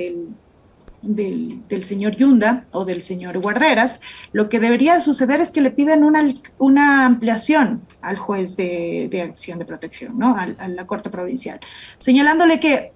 del, 1.02 1.84
señor 1.84 2.14
Yunda 2.14 2.64
o 2.70 2.84
del 2.84 3.02
señor 3.02 3.36
Guarderas, 3.40 4.00
lo 4.30 4.48
que 4.48 4.60
debería 4.60 5.00
suceder 5.00 5.40
es 5.40 5.50
que 5.50 5.60
le 5.60 5.72
piden 5.72 6.04
una, 6.04 6.32
una 6.58 7.06
ampliación 7.06 7.82
al 8.02 8.18
juez 8.18 8.56
de, 8.56 9.08
de 9.10 9.22
acción 9.22 9.58
de 9.58 9.64
protección, 9.64 10.16
¿no? 10.16 10.36
A, 10.36 10.68
la 10.68 10.86
Corte 10.86 11.10
Provincial, 11.10 11.58
señalándole 11.98 12.60
que 12.60 12.92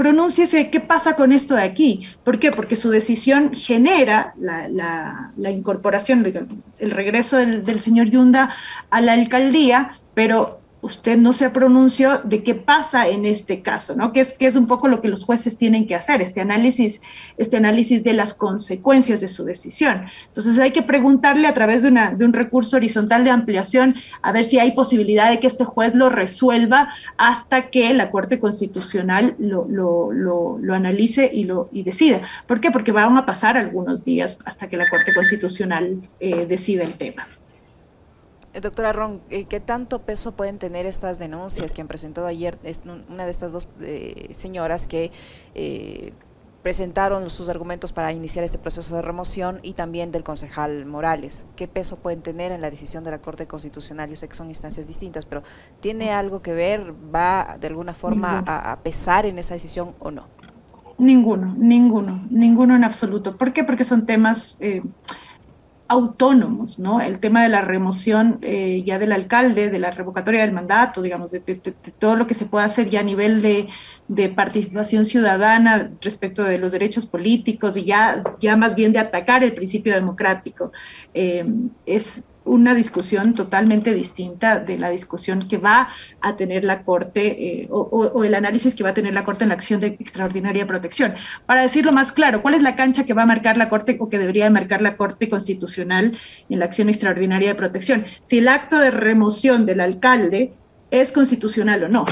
pronúnciese 0.00 0.70
qué 0.70 0.80
pasa 0.80 1.14
con 1.14 1.30
esto 1.30 1.56
de 1.56 1.62
aquí. 1.62 2.06
¿Por 2.24 2.38
qué? 2.40 2.52
Porque 2.52 2.74
su 2.74 2.88
decisión 2.88 3.54
genera 3.54 4.32
la, 4.38 4.66
la, 4.66 5.30
la 5.36 5.50
incorporación, 5.50 6.24
el 6.78 6.90
regreso 6.90 7.36
del, 7.36 7.66
del 7.66 7.80
señor 7.80 8.08
Yunda 8.08 8.48
a 8.88 9.02
la 9.02 9.12
alcaldía, 9.12 9.98
pero 10.14 10.59
usted 10.82 11.16
no 11.18 11.32
se 11.32 11.50
pronunció 11.50 12.20
de 12.24 12.42
qué 12.42 12.54
pasa 12.54 13.08
en 13.08 13.26
este 13.26 13.62
caso, 13.62 13.94
¿no? 13.94 14.12
Que 14.12 14.20
es, 14.20 14.32
que 14.34 14.46
es 14.46 14.56
un 14.56 14.66
poco 14.66 14.88
lo 14.88 15.00
que 15.00 15.08
los 15.08 15.24
jueces 15.24 15.56
tienen 15.56 15.86
que 15.86 15.94
hacer, 15.94 16.22
este 16.22 16.40
análisis, 16.40 17.00
este 17.36 17.56
análisis 17.58 18.02
de 18.02 18.12
las 18.14 18.34
consecuencias 18.34 19.20
de 19.20 19.28
su 19.28 19.44
decisión. 19.44 20.06
Entonces 20.28 20.58
hay 20.58 20.70
que 20.70 20.82
preguntarle 20.82 21.48
a 21.48 21.54
través 21.54 21.82
de, 21.82 21.90
un 21.90 22.32
recurso 22.32 22.76
horizontal 22.76 23.24
de 23.24 23.30
ampliación 23.30 23.96
a 24.22 24.32
ver 24.32 24.44
si 24.44 24.58
hay 24.58 24.72
posibilidad 24.72 25.30
de 25.30 25.40
que 25.40 25.46
este 25.46 25.64
juez 25.64 25.94
lo 25.94 26.08
resuelva 26.08 26.88
hasta 27.16 27.70
que 27.70 27.92
la 27.92 28.10
Corte 28.10 28.38
Constitucional 28.38 29.34
lo, 29.38 29.66
lo, 29.68 30.12
lo, 30.12 30.58
lo 30.58 30.74
analice 30.74 31.30
y, 31.32 31.44
lo, 31.44 31.68
y 31.72 31.82
decida. 31.82 32.20
¿Por 32.46 32.60
qué? 32.60 32.70
Porque 32.70 32.92
van 32.92 33.16
a 33.16 33.26
pasar 33.26 33.56
algunos 33.56 34.04
días 34.04 34.38
hasta 34.44 34.68
que 34.68 34.76
la 34.76 34.88
Corte 34.88 35.12
Constitucional 35.14 36.00
eh, 36.20 36.46
decida 36.46 36.84
el 36.84 36.94
tema. 36.94 37.26
Eh, 38.52 38.60
doctora 38.60 38.92
Ron, 38.92 39.20
eh, 39.30 39.44
¿qué 39.44 39.60
tanto 39.60 40.00
peso 40.00 40.32
pueden 40.32 40.58
tener 40.58 40.86
estas 40.86 41.18
denuncias 41.18 41.72
que 41.72 41.80
han 41.80 41.88
presentado 41.88 42.26
ayer 42.26 42.58
una 43.08 43.24
de 43.24 43.30
estas 43.30 43.52
dos 43.52 43.68
eh, 43.80 44.30
señoras 44.34 44.86
que 44.86 45.12
presentaron 46.62 47.30
sus 47.30 47.48
argumentos 47.48 47.92
para 47.92 48.12
iniciar 48.12 48.44
este 48.44 48.58
proceso 48.58 48.94
de 48.94 49.00
remoción 49.00 49.60
y 49.62 49.72
también 49.72 50.12
del 50.12 50.24
concejal 50.24 50.84
Morales? 50.84 51.46
¿Qué 51.56 51.68
peso 51.68 51.96
pueden 51.96 52.22
tener 52.22 52.52
en 52.52 52.60
la 52.60 52.70
decisión 52.70 53.02
de 53.04 53.12
la 53.12 53.18
Corte 53.18 53.46
Constitucional? 53.46 54.10
Yo 54.10 54.16
sé 54.16 54.28
que 54.28 54.34
son 54.34 54.48
instancias 54.48 54.86
distintas, 54.86 55.24
pero 55.24 55.42
¿tiene 55.80 56.10
algo 56.10 56.42
que 56.42 56.52
ver? 56.52 56.92
¿Va 57.14 57.56
de 57.58 57.68
alguna 57.68 57.94
forma 57.94 58.42
a, 58.46 58.72
a 58.72 58.80
pesar 58.80 59.26
en 59.26 59.38
esa 59.38 59.54
decisión 59.54 59.94
o 60.00 60.10
no? 60.10 60.26
Ninguno, 60.98 61.54
ninguno, 61.56 62.26
ninguno 62.28 62.76
en 62.76 62.84
absoluto. 62.84 63.38
¿Por 63.38 63.54
qué? 63.54 63.64
Porque 63.64 63.84
son 63.84 64.04
temas 64.04 64.58
autónomos, 65.90 66.78
¿no? 66.78 67.00
El 67.00 67.18
tema 67.18 67.42
de 67.42 67.48
la 67.48 67.62
remoción 67.62 68.38
eh, 68.42 68.84
ya 68.86 69.00
del 69.00 69.10
alcalde, 69.10 69.70
de 69.70 69.78
la 69.80 69.90
revocatoria 69.90 70.42
del 70.42 70.52
mandato, 70.52 71.02
digamos, 71.02 71.32
de, 71.32 71.40
todo 71.98 72.14
lo 72.14 72.28
que 72.28 72.34
se 72.34 72.46
pueda 72.46 72.64
hacer 72.64 72.88
ya 72.88 73.00
a 73.00 73.02
nivel 73.02 73.42
de, 73.42 73.68
participación 74.36 75.04
ciudadana 75.04 75.90
respecto 76.00 76.44
de 76.44 76.58
los 76.58 76.70
derechos 76.70 77.06
políticos 77.06 77.76
y 77.76 77.84
ya, 77.84 78.22
ya 78.38 78.56
más 78.56 78.76
bien 78.76 78.92
de 78.92 79.00
atacar 79.00 79.42
el 79.42 79.52
principio 79.52 79.92
democrático. 79.92 80.70
Eh, 81.12 81.44
es, 81.86 82.22
una 82.44 82.74
discusión 82.74 83.34
totalmente 83.34 83.92
distinta 83.94 84.58
de 84.58 84.78
la 84.78 84.90
discusión 84.90 85.48
que 85.48 85.58
va 85.58 85.90
a 86.20 86.36
tener 86.36 86.64
la 86.64 86.82
Corte 86.84 87.62
eh, 87.62 87.68
o, 87.70 88.24
el 88.24 88.34
análisis 88.34 88.74
que 88.74 88.82
va 88.82 88.90
a 88.90 88.94
tener 88.94 89.12
la 89.12 89.24
Corte 89.24 89.44
en 89.44 89.48
la 89.48 89.54
acción 89.54 89.80
de 89.80 89.88
extraordinaria 89.88 90.66
protección. 90.66 91.14
Para 91.46 91.62
decirlo 91.62 91.92
más 91.92 92.12
claro, 92.12 92.42
¿cuál 92.42 92.54
es 92.54 92.62
la 92.62 92.76
cancha 92.76 93.04
que 93.04 93.14
va 93.14 93.22
a 93.22 93.26
marcar 93.26 93.56
la 93.56 93.68
Corte 93.68 93.96
o 94.00 94.08
que 94.08 94.18
debería 94.18 94.48
marcar 94.50 94.82
la 94.82 94.96
Corte 94.96 95.28
Constitucional 95.28 96.16
en 96.48 96.58
la 96.58 96.64
acción 96.64 96.88
extraordinaria 96.88 97.50
de 97.50 97.54
protección? 97.54 98.06
Si 98.20 98.38
el 98.38 98.48
acto 98.48 98.78
de 98.78 98.90
remoción 98.90 99.66
del 99.66 99.80
alcalde 99.80 100.52
es 100.90 101.12
constitucional 101.12 101.84
o 101.84 101.88
no. 101.88 102.04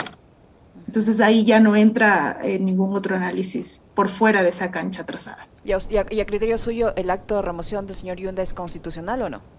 Entonces 0.87 1.21
ahí 1.21 1.45
ya 1.45 1.61
no 1.61 1.77
entra 1.77 2.39
en 2.43 2.65
ningún 2.65 2.97
otro 2.97 3.15
análisis 3.17 3.83
por 3.95 4.09
fuera 4.09 4.43
de 4.43 4.51
esa 4.51 4.71
cancha 4.71 5.05
trazada. 5.05 5.47
¿Y 5.65 5.73
a, 5.73 5.79
y 6.11 6.21
a 6.21 6.27
criterio 6.27 6.57
suyo, 6.57 6.95
el 6.97 7.11
acto 7.11 7.37
de 7.37 7.43
remoción 7.43 7.87
del 7.87 7.97
señor 7.97 8.17
Yunda 8.17 8.43
es 8.43 8.55
constitucional 8.55 9.21
o 9.23 9.29
no? 9.29 9.58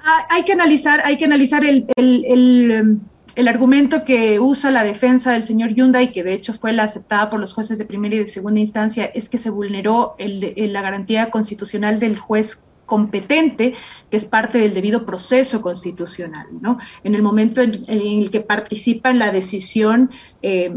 Ah, 0.00 0.26
hay 0.30 0.44
que 0.44 0.52
analizar, 0.52 1.00
hay 1.04 1.18
que 1.18 1.24
analizar 1.24 1.64
el, 1.64 1.86
el, 1.96 3.00
el, 3.34 3.48
argumento 3.48 4.04
que 4.04 4.40
usa 4.40 4.70
la 4.70 4.84
defensa 4.84 5.32
del 5.32 5.42
señor 5.42 5.74
Yunda 5.74 6.00
y 6.02 6.08
que 6.08 6.22
de 6.22 6.32
hecho 6.32 6.54
fue 6.54 6.72
la 6.72 6.84
aceptada 6.84 7.28
por 7.28 7.40
los 7.40 7.52
jueces 7.52 7.78
de 7.78 7.84
primera 7.84 8.14
y 8.14 8.20
de 8.20 8.28
segunda 8.28 8.60
instancia, 8.60 9.04
es 9.06 9.28
que 9.28 9.38
se 9.38 9.50
vulneró 9.50 10.16
la 10.18 10.82
garantía 10.82 11.30
constitucional 11.30 11.98
del 11.98 12.18
juez 12.18 12.62
competente, 12.88 13.74
que 14.10 14.16
es 14.16 14.24
parte 14.24 14.58
del 14.58 14.72
debido 14.72 15.04
proceso 15.04 15.60
constitucional, 15.60 16.46
¿no? 16.60 16.78
En 17.04 17.14
el 17.14 17.22
momento 17.22 17.60
en, 17.60 17.84
el 17.86 18.30
que 18.30 18.40
participa 18.40 19.10
en 19.10 19.18
la 19.18 19.30
decisión 19.30 20.10
eh, 20.42 20.72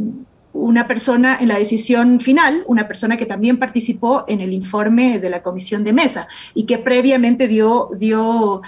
una 0.54 0.88
persona 0.88 1.38
en 1.40 1.48
la 1.48 1.58
decisión 1.58 2.20
final, 2.20 2.64
una 2.68 2.88
persona 2.88 3.18
que 3.18 3.26
también 3.26 3.58
participó 3.58 4.26
en 4.28 4.42
el 4.42 4.54
informe 4.54 5.20
de 5.20 5.30
la 5.30 5.42
comisión 5.42 5.84
de 5.84 5.94
mesa 5.94 6.28
y 6.54 6.66
que 6.66 6.78
previamente 6.78 7.48
dio, 7.48 8.62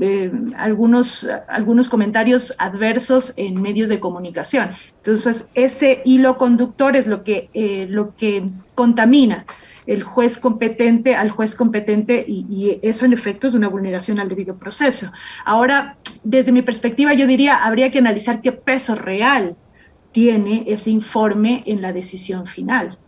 eh, 0.00 0.32
algunos, 0.56 1.28
algunos 1.48 1.88
comentarios 1.88 2.54
adversos 2.58 3.34
en 3.36 3.60
medios 3.60 3.88
de 3.88 4.00
comunicación. 4.00 4.70
Entonces, 4.96 5.48
ese 5.54 6.02
hilo 6.04 6.38
conductor 6.38 6.96
es 6.96 7.06
lo 7.06 7.22
que, 7.22 7.48
eh, 7.54 7.86
lo 7.88 8.14
que 8.14 8.44
contamina 8.74 9.44
el 9.86 10.02
juez 10.02 10.36
competente 10.36 11.16
al 11.16 11.30
juez 11.30 11.54
competente 11.54 12.22
y, 12.28 12.44
y, 12.50 12.78
eso 12.86 13.06
en 13.06 13.14
efecto 13.14 13.48
es 13.48 13.54
una 13.54 13.68
vulneración 13.68 14.20
al 14.20 14.28
debido 14.28 14.56
proceso. 14.56 15.10
Ahora, 15.46 15.96
desde 16.22 16.52
mi 16.52 16.60
perspectiva, 16.60 17.14
yo 17.14 17.26
diría, 17.26 17.64
habría 17.64 17.90
que 17.90 17.98
analizar 17.98 18.42
qué 18.42 18.52
peso 18.52 18.94
real 18.96 19.56
tiene 20.12 20.64
ese 20.66 20.90
informe 20.90 21.62
en 21.66 21.82
la 21.82 21.92
decisión 21.92 22.46
final. 22.46 22.98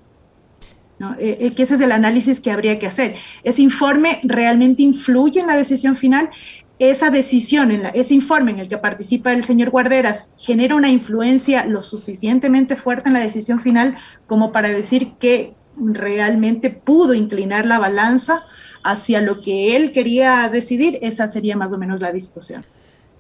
¿no? 0.98 1.14
Eh, 1.14 1.38
eh, 1.40 1.50
que 1.54 1.62
ese 1.62 1.76
es 1.76 1.80
el 1.80 1.92
análisis 1.92 2.40
que 2.40 2.50
habría 2.50 2.78
que 2.78 2.86
hacer. 2.86 3.14
¿Ese 3.42 3.62
informe 3.62 4.20
realmente 4.22 4.82
influye 4.82 5.40
en 5.40 5.46
la 5.46 5.56
decisión 5.56 5.96
final? 5.96 6.30
Esa 6.78 7.10
decisión, 7.10 7.70
en 7.70 7.82
la, 7.84 7.88
ese 7.90 8.14
informe 8.14 8.52
en 8.52 8.58
el 8.60 8.68
que 8.68 8.78
participa 8.78 9.32
el 9.32 9.44
señor 9.44 9.70
Guarderas, 9.70 10.30
genera 10.36 10.76
una 10.76 10.90
influencia 10.90 11.64
lo 11.64 11.82
suficientemente 11.82 12.76
fuerte 12.76 13.08
en 13.08 13.14
la 13.14 13.20
decisión 13.20 13.60
final 13.60 13.96
como 14.26 14.52
para 14.52 14.68
decir 14.68 15.12
que 15.18 15.54
realmente 15.76 16.70
pudo 16.70 17.14
inclinar 17.14 17.66
la 17.66 17.78
balanza 17.78 18.44
hacia 18.82 19.20
lo 19.20 19.40
que 19.40 19.76
él 19.76 19.92
quería 19.92 20.48
decidir, 20.52 20.98
esa 21.02 21.28
sería 21.28 21.56
más 21.56 21.72
o 21.72 21.78
menos 21.78 22.00
la 22.00 22.12
discusión. 22.12 22.64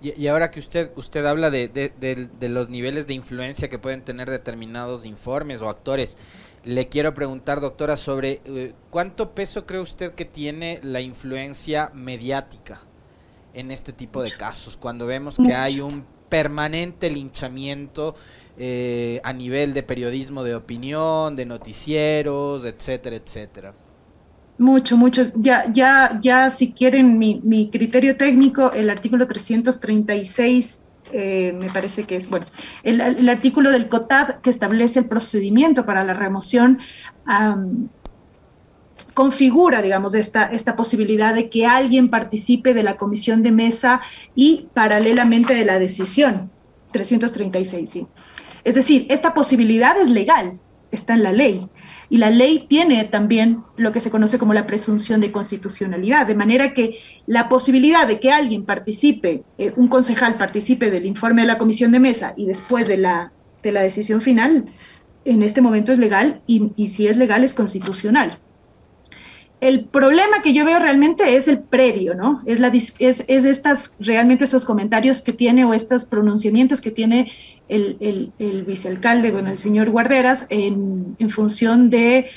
Y, 0.02 0.26
ahora 0.28 0.50
que 0.50 0.60
usted 0.60 0.90
usted 0.96 1.26
habla 1.26 1.50
de, 1.50 1.68
de, 1.68 2.48
los 2.48 2.70
niveles 2.70 3.06
de 3.06 3.14
influencia 3.14 3.68
que 3.68 3.78
pueden 3.78 4.02
tener 4.02 4.30
determinados 4.30 5.04
informes 5.04 5.60
o 5.60 5.68
actores, 5.68 6.16
le 6.64 6.88
quiero 6.88 7.12
preguntar, 7.12 7.60
doctora, 7.60 7.96
sobre 7.96 8.40
eh, 8.46 8.72
cuánto 8.90 9.34
peso 9.34 9.66
cree 9.66 9.80
usted 9.80 10.12
que 10.12 10.24
tiene 10.24 10.80
la 10.82 11.00
influencia 11.00 11.90
mediática 11.92 12.80
en 13.52 13.70
este 13.70 13.92
tipo 13.92 14.22
de 14.22 14.30
casos, 14.30 14.76
cuando 14.76 15.06
vemos 15.06 15.36
que 15.36 15.54
hay 15.54 15.80
un 15.80 16.04
permanente 16.28 17.10
linchamiento 17.10 18.14
eh, 18.56 19.20
a 19.24 19.32
nivel 19.32 19.74
de 19.74 19.82
periodismo 19.82 20.44
de 20.44 20.54
opinión, 20.54 21.36
de 21.36 21.44
noticieros, 21.44 22.64
etcétera, 22.64 23.16
etcétera. 23.16 23.74
Mucho, 24.60 24.98
mucho. 24.98 25.22
Ya, 25.36 25.72
ya, 25.72 26.18
ya 26.20 26.50
si 26.50 26.72
quieren 26.72 27.18
mi, 27.18 27.70
criterio 27.72 28.18
técnico, 28.18 28.70
el 28.72 28.90
artículo 28.90 29.26
336 29.26 30.78
eh, 31.12 31.56
me 31.58 31.70
parece 31.70 32.04
que 32.04 32.16
es, 32.16 32.28
bueno, 32.28 32.44
el, 32.82 33.26
artículo 33.30 33.70
del 33.70 33.88
COTAD 33.88 34.42
que 34.42 34.50
establece 34.50 34.98
el 34.98 35.06
procedimiento 35.06 35.86
para 35.86 36.04
la 36.04 36.12
remoción 36.12 36.78
configura, 39.14 39.80
digamos, 39.80 40.12
esta, 40.12 40.44
esta 40.44 40.76
posibilidad 40.76 41.34
de 41.34 41.48
que 41.48 41.64
alguien 41.64 42.10
participe 42.10 42.74
de 42.74 42.82
la 42.82 42.98
comisión 42.98 43.42
de 43.42 43.52
mesa 43.52 44.02
y 44.34 44.68
paralelamente 44.74 45.54
de 45.54 45.64
la 45.64 45.78
decisión. 45.78 46.50
336, 46.92 47.88
sí. 47.88 48.06
Es 48.64 48.74
decir, 48.74 49.06
esta 49.08 49.32
posibilidad 49.32 49.98
es 49.98 50.10
legal, 50.10 50.60
está 50.90 51.14
en 51.14 51.22
la 51.22 51.32
ley. 51.32 51.66
Y 52.10 52.18
la 52.18 52.28
ley 52.28 52.66
tiene 52.68 53.04
también 53.04 53.62
lo 53.76 53.92
que 53.92 54.00
se 54.00 54.10
conoce 54.10 54.36
como 54.36 54.52
la 54.52 54.66
presunción 54.66 55.20
de 55.20 55.32
constitucionalidad, 55.32 56.26
de 56.26 56.34
manera 56.34 56.74
que 56.74 56.98
la 57.26 57.48
posibilidad 57.48 58.06
de 58.06 58.20
que 58.20 58.32
alguien 58.32 58.64
participe, 58.66 59.44
eh, 59.56 59.72
un 59.76 59.88
concejal 59.88 60.36
participe 60.36 60.90
del 60.90 61.06
informe 61.06 61.42
de 61.42 61.48
la 61.48 61.58
comisión 61.58 61.92
de 61.92 62.00
mesa 62.00 62.34
y 62.36 62.46
después 62.46 62.88
de 62.88 62.98
la, 62.98 63.32
de 63.62 63.72
la 63.72 63.80
decisión 63.80 64.20
final, 64.20 64.66
en 65.24 65.42
este 65.42 65.60
momento 65.60 65.92
es 65.92 65.98
legal 65.98 66.42
y, 66.46 66.72
y 66.76 66.88
si 66.88 67.06
es 67.06 67.16
legal 67.16 67.44
es 67.44 67.54
constitucional 67.54 68.38
el 69.60 69.84
problema 69.84 70.40
que 70.42 70.54
yo 70.54 70.64
veo 70.64 70.78
realmente 70.78 71.36
es 71.36 71.46
el 71.46 71.62
previo, 71.62 72.14
¿no? 72.14 72.42
Es, 72.46 72.60
estas, 73.28 73.92
realmente 74.00 74.44
estos 74.44 74.64
comentarios 74.64 75.20
que 75.20 75.34
tiene 75.34 75.64
o 75.64 75.74
estos 75.74 76.04
pronunciamientos 76.06 76.80
que 76.80 76.90
tiene 76.90 77.30
el, 77.68 78.32
vicealcalde, 78.66 79.30
bueno, 79.30 79.50
el 79.50 79.58
señor 79.58 79.90
Guarderas, 79.90 80.46
en, 80.48 81.16
función 81.28 81.90
de, 81.90 82.30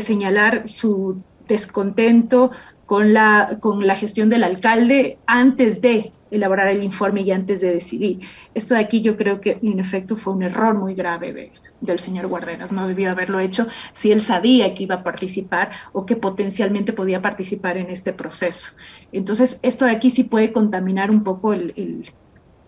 señalar 0.00 0.66
su 0.66 1.22
descontento 1.46 2.52
con 2.86 3.12
la, 3.12 3.58
gestión 3.96 4.30
del 4.30 4.44
alcalde 4.44 5.18
antes 5.26 5.82
de 5.82 6.12
elaborar 6.30 6.68
el 6.68 6.82
informe 6.82 7.20
y 7.20 7.32
antes 7.32 7.60
de 7.60 7.74
decidir. 7.74 8.20
Esto 8.54 8.74
de 8.74 8.80
aquí 8.80 9.02
yo 9.02 9.16
creo 9.16 9.42
que 9.42 9.58
en 9.62 9.78
efecto 9.78 10.16
fue 10.16 10.32
un 10.32 10.42
error 10.42 10.78
muy 10.78 10.94
grave 10.94 11.52
del 11.80 11.98
señor 11.98 12.26
Guarderas. 12.26 12.72
No 12.72 12.88
debió 12.88 13.10
haberlo 13.10 13.40
hecho 13.40 13.66
si 13.94 14.12
él 14.12 14.20
sabía 14.20 14.74
que 14.74 14.84
iba 14.84 14.96
a 14.96 15.04
participar 15.04 15.70
o 15.92 16.06
que 16.06 16.16
potencialmente 16.16 16.92
podía 16.92 17.22
participar 17.22 17.76
en 17.76 17.90
este 17.90 18.12
proceso. 18.12 18.72
Entonces, 19.12 19.58
esto 19.62 19.84
de 19.84 19.92
aquí 19.92 20.10
sí 20.10 20.24
puede 20.24 20.52
contaminar 20.52 21.10
un 21.10 21.24
poco 21.24 21.52
el, 21.52 21.72
el, 21.76 22.10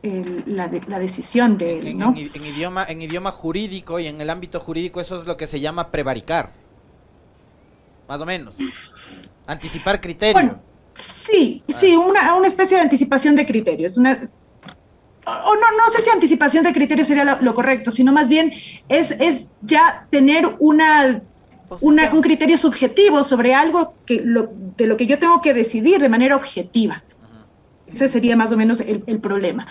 el, 0.03 0.45
la, 0.47 0.71
la, 0.89 0.99
decisión 0.99 1.59
de 1.59 1.79
él. 1.79 1.99
¿no? 1.99 2.11
En, 2.11 2.19
en, 2.19 2.31
en, 2.35 2.47
idioma, 2.47 2.85
en 2.85 3.03
idioma 3.03 3.31
jurídico 3.31 3.99
y 3.99 4.07
en 4.07 4.21
el 4.21 4.31
ámbito 4.31 4.61
jurídico 4.61 5.01
eso 5.01 5.21
es 5.21 5.27
lo 5.27 5.37
que 5.37 5.47
se 5.47 5.61
llama 5.61 5.91
prevaricar. 5.91 6.53
Más 8.09 8.21
o 8.21 8.27
menos. 8.27 8.57
Anticipar 9.47 10.01
criterio. 10.01 10.35
Bueno, 10.35 10.61
sí, 10.95 11.63
sí, 11.69 11.97
una, 11.97 12.35
una 12.35 12.49
especie 12.49 12.77
de 12.77 12.83
anticipación 12.83 13.37
de 13.37 13.47
criterios. 13.47 13.97
Una, 13.97 14.29
o 15.45 15.55
no, 15.55 15.61
no 15.79 15.91
sé 15.91 16.03
si 16.03 16.11
anticipación 16.11 16.65
de 16.65 16.73
criterios 16.73 17.09
sería 17.09 17.25
lo, 17.25 17.41
lo 17.41 17.55
correcto, 17.55 17.91
sino 17.91 18.13
más 18.13 18.29
bien 18.29 18.53
es, 18.89 19.13
es 19.13 19.49
ya 19.63 20.07
tener 20.11 20.57
una, 20.59 21.23
una, 21.81 22.13
un 22.13 22.23
criterio 22.23 22.59
subjetivo 22.59 23.25
sobre 23.25 23.55
algo 23.55 23.95
que 24.07 24.21
lo, 24.25 24.51
de 24.77 24.87
lo 24.87 24.97
que 24.97 25.07
yo 25.07 25.19
tengo 25.19 25.41
que 25.41 25.55
decidir 25.55 26.01
de 26.01 26.09
manera 26.09 26.37
objetiva. 26.37 27.03
Ese 27.93 28.09
sería 28.09 28.37
más 28.37 28.53
o 28.53 28.57
menos 28.57 28.81
el, 28.81 29.03
el 29.07 29.19
problema. 29.19 29.67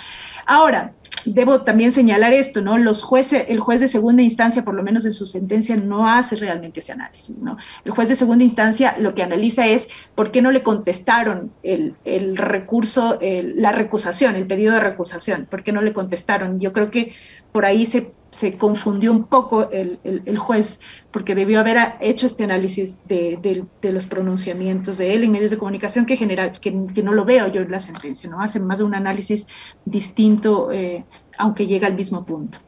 Ahora, 0.45 0.93
debo 1.25 1.61
también 1.61 1.91
señalar 1.91 2.33
esto, 2.33 2.61
¿no? 2.61 2.77
Los 2.77 3.01
jueces, 3.01 3.45
el 3.47 3.59
juez 3.59 3.79
de 3.79 3.87
segunda 3.87 4.23
instancia, 4.23 4.63
por 4.63 4.73
lo 4.73 4.83
menos 4.83 5.05
en 5.05 5.11
su 5.11 5.25
sentencia, 5.25 5.75
no 5.75 6.07
hace 6.07 6.35
realmente 6.35 6.79
ese 6.79 6.91
análisis, 6.91 7.37
¿no? 7.37 7.57
El 7.85 7.91
juez 7.91 8.09
de 8.09 8.15
segunda 8.15 8.43
instancia 8.43 8.95
lo 8.99 9.13
que 9.15 9.23
analiza 9.23 9.67
es 9.67 9.87
por 10.15 10.31
qué 10.31 10.41
no 10.41 10.51
le 10.51 10.63
contestaron 10.63 11.51
el, 11.63 11.95
recurso, 12.37 13.19
la 13.21 13.71
recusación, 13.71 14.35
el 14.35 14.47
pedido 14.47 14.73
de 14.73 14.79
recusación, 14.79 15.47
por 15.49 15.63
qué 15.63 15.71
no 15.71 15.81
le 15.81 15.93
contestaron. 15.93 16.59
Yo 16.59 16.73
creo 16.73 16.91
que 16.91 17.13
por 17.51 17.65
ahí 17.65 17.85
se, 17.85 18.11
se 18.31 18.57
confundió 18.57 19.11
un 19.11 19.23
poco 19.23 19.69
el, 19.71 19.99
el, 20.03 20.37
juez, 20.37 20.79
porque 21.11 21.35
debió 21.35 21.59
haber 21.59 21.95
hecho 21.99 22.25
este 22.25 22.43
análisis 22.43 22.97
de, 23.07 23.65
de, 23.81 23.91
los 23.91 24.05
pronunciamientos 24.05 24.97
de 24.97 25.15
él 25.15 25.23
en 25.23 25.31
medios 25.31 25.51
de 25.51 25.57
comunicación 25.57 26.05
que, 26.05 26.17
genera, 26.17 26.53
que, 26.53 26.87
que, 26.93 27.03
no 27.03 27.13
lo 27.13 27.25
veo 27.25 27.47
yo 27.47 27.61
en 27.61 27.71
la 27.71 27.79
sentencia, 27.79 28.29
¿no? 28.29 28.41
Hacen 28.41 28.65
más 28.65 28.79
de 28.79 28.85
un 28.85 28.93
análisis 28.93 29.47
distinto, 29.85 30.71
eh, 30.71 31.05
aunque 31.37 31.67
llega 31.67 31.87
al 31.87 31.95
mismo 31.95 32.23
punto. 32.23 32.59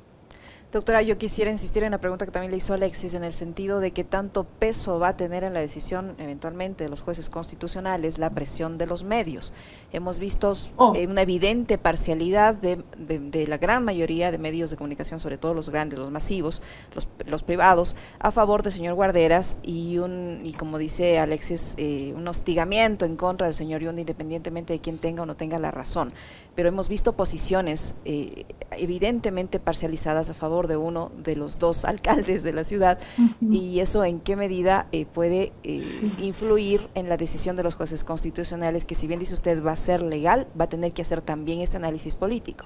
Doctora, 0.71 1.01
yo 1.01 1.17
quisiera 1.17 1.51
insistir 1.51 1.84
en 1.84 1.91
la 1.91 1.97
pregunta 1.97 2.25
que 2.25 2.31
también 2.31 2.51
le 2.51 2.55
hizo 2.55 2.73
Alexis, 2.73 3.13
en 3.13 3.25
el 3.25 3.34
sentido 3.34 3.81
de 3.81 3.91
que 3.91 4.05
tanto 4.05 4.45
peso 4.45 4.99
va 4.99 5.10
a 5.10 5.17
tener 5.17 5.43
en 5.43 5.53
la 5.53 5.60
decisión 5.60 6.15
eventualmente 6.17 6.86
de 6.86 6.89
los 6.89 7.01
jueces 7.01 7.29
constitucionales 7.29 8.17
la 8.17 8.29
presión 8.29 8.77
de 8.77 8.86
los 8.86 9.03
medios. 9.03 9.51
Hemos 9.91 10.17
visto 10.17 10.53
oh. 10.77 10.93
eh, 10.95 11.07
una 11.07 11.23
evidente 11.23 11.77
parcialidad 11.77 12.55
de, 12.55 12.81
de, 12.97 13.19
de, 13.19 13.47
la 13.47 13.57
gran 13.57 13.84
mayoría 13.84 14.31
de 14.31 14.38
medios 14.38 14.69
de 14.69 14.77
comunicación, 14.77 15.19
sobre 15.19 15.38
todo 15.38 15.53
los 15.53 15.69
grandes, 15.69 15.99
los 15.99 16.10
masivos, 16.10 16.62
los, 16.95 17.05
los 17.25 17.43
privados, 17.43 17.97
a 18.19 18.31
favor 18.31 18.63
del 18.63 18.71
señor 18.71 18.93
Guarderas 18.93 19.57
y, 19.63 19.97
un, 19.97 20.39
y 20.45 20.53
como 20.53 20.77
dice 20.77 21.19
Alexis, 21.19 21.73
eh, 21.75 22.13
un 22.15 22.25
hostigamiento 22.29 23.03
en 23.03 23.17
contra 23.17 23.47
del 23.47 23.55
señor 23.55 23.81
Yundi, 23.81 24.03
independientemente 24.03 24.71
de 24.71 24.79
quién 24.79 24.99
tenga 24.99 25.23
o 25.23 25.25
no 25.25 25.36
tenga 25.36 25.60
la 25.60 25.71
razón. 25.71 26.13
Pero 26.56 26.70
hemos 26.70 26.90
visto 26.90 27.14
posiciones 27.14 27.94
eh, 28.06 28.46
evidentemente 28.72 29.60
parcializadas 29.60 30.30
a 30.30 30.34
favor 30.34 30.68
de 30.68 30.78
uno 30.78 31.12
de 31.18 31.36
los 31.36 31.60
dos 31.60 31.86
alcaldes 31.92 32.44
de 32.44 32.54
la 32.54 32.64
ciudad 32.64 33.00
uh 33.18 33.22
-huh. 33.22 33.56
y 33.56 33.80
eso 33.80 34.04
en 34.04 34.20
qué 34.20 34.36
medida 34.36 34.88
eh, 34.92 35.06
puede 35.06 35.54
eh, 35.64 35.78
sí. 35.78 36.14
influir 36.20 36.90
en 36.96 37.10
la 37.10 37.18
decisión 37.18 37.56
de 37.56 37.64
los 37.64 37.76
jueces 37.76 38.04
constitucionales 38.04 38.86
que 38.86 38.96
si 38.96 39.08
bien 39.08 39.20
dice 39.20 39.34
usted 39.34 39.64
va 39.64 39.72
a 39.72 39.78
ser 39.78 40.02
legal, 40.02 40.48
va 40.60 40.66
a 40.66 40.70
tener 40.70 40.92
que 40.92 41.02
hacer 41.02 41.22
también 41.22 41.62
este 41.62 41.78
análisis 41.78 42.16
político. 42.16 42.66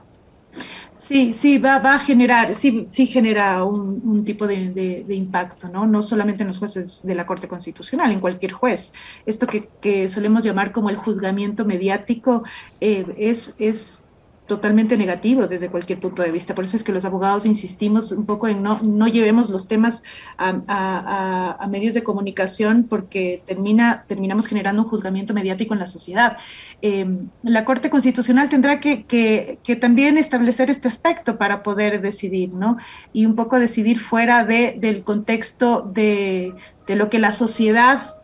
Sí, 0.97 1.33
sí, 1.33 1.57
va, 1.57 1.79
va 1.79 1.95
a 1.95 1.99
generar, 1.99 2.55
sí, 2.55 2.87
sí 2.89 3.05
genera 3.05 3.65
un, 3.65 3.99
un 4.05 4.23
tipo 4.23 4.47
de, 4.47 4.69
de, 4.71 5.13
impacto, 5.15 5.67
¿no? 5.67 5.85
No 5.85 6.01
solamente 6.01 6.43
en 6.43 6.47
los 6.47 6.57
jueces 6.57 7.01
de 7.03 7.15
la 7.15 7.25
Corte 7.25 7.49
Constitucional, 7.49 8.11
en 8.11 8.21
cualquier 8.21 8.53
juez. 8.53 8.93
Esto 9.25 9.45
que, 9.45 9.73
que 9.81 10.07
solemos 10.09 10.45
llamar 10.45 10.71
como 10.71 10.89
el 10.89 10.95
juzgamiento 10.95 11.65
mediático 11.65 12.43
eh, 12.79 13.05
es, 13.17 13.53
es 13.57 14.04
totalmente 14.47 14.95
negativo 14.95 15.47
desde 15.47 15.69
cualquier 15.69 15.99
punto 15.99 16.21
de 16.21 16.31
vista. 16.31 16.53
Por 16.53 16.65
eso 16.65 16.77
es 16.77 16.83
que 16.83 16.91
los 16.91 17.05
abogados 17.05 17.45
insistimos 17.45 18.11
un 18.11 18.25
poco 18.25 18.47
en 18.47 18.61
no, 18.61 18.79
no 18.83 19.07
llevemos 19.07 19.49
los 19.49 19.67
temas 19.67 20.03
a, 20.37 21.57
a, 21.59 21.67
medios 21.67 21.93
de 21.93 22.03
comunicación 22.03 22.85
porque 22.87 23.41
termina, 23.45 24.05
terminamos 24.07 24.45
generando 24.45 24.83
un 24.83 24.89
juzgamiento 24.89 25.33
mediático 25.33 25.73
en 25.73 25.79
la 25.79 25.87
sociedad. 25.87 26.37
Em, 26.81 27.29
la 27.43 27.65
Corte 27.65 27.89
Constitucional 27.89 28.49
tendrá 28.49 28.79
que, 28.79 29.03
que, 29.03 29.57
que, 29.63 29.75
también 29.75 30.17
establecer 30.17 30.69
este 30.69 30.87
aspecto 30.87 31.37
para 31.37 31.63
poder 31.63 32.01
decidir, 32.01 32.53
¿no? 32.53 32.77
Y 33.13 33.25
un 33.25 33.35
poco 33.35 33.59
decidir 33.59 33.99
fuera 33.99 34.45
de, 34.45 34.75
del 34.79 35.03
contexto 35.03 35.81
de, 35.81 36.53
de 36.87 36.95
lo 36.95 37.09
que 37.09 37.19
la 37.19 37.31
sociedad 37.31 38.14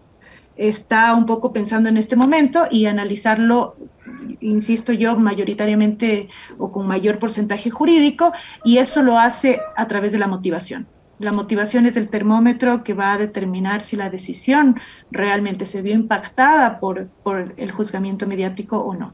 está 0.55 1.15
un 1.15 1.25
poco 1.25 1.53
pensando 1.53 1.89
en 1.89 1.97
este 1.97 2.15
momento 2.15 2.67
y 2.69 2.85
analizarlo, 2.85 3.75
insisto 4.39 4.93
yo, 4.93 5.15
mayoritariamente 5.15 6.29
o 6.57 6.71
con 6.71 6.87
mayor 6.87 7.19
porcentaje 7.19 7.69
jurídico, 7.69 8.33
y 8.63 8.77
eso 8.77 9.03
lo 9.03 9.17
hace 9.17 9.59
a 9.75 9.87
través 9.87 10.11
de 10.11 10.19
la 10.19 10.27
motivación. 10.27 10.87
La 11.19 11.31
motivación 11.31 11.85
es 11.85 11.97
el 11.97 12.09
termómetro 12.09 12.83
que 12.83 12.93
va 12.93 13.13
a 13.13 13.17
determinar 13.17 13.81
si 13.81 13.95
la 13.95 14.09
decisión 14.09 14.79
realmente 15.11 15.67
se 15.67 15.81
vio 15.83 15.93
impactada 15.93 16.79
por, 16.79 17.07
por 17.23 17.53
el 17.57 17.71
juzgamiento 17.71 18.25
mediático 18.25 18.79
o 18.79 18.95
no. 18.95 19.13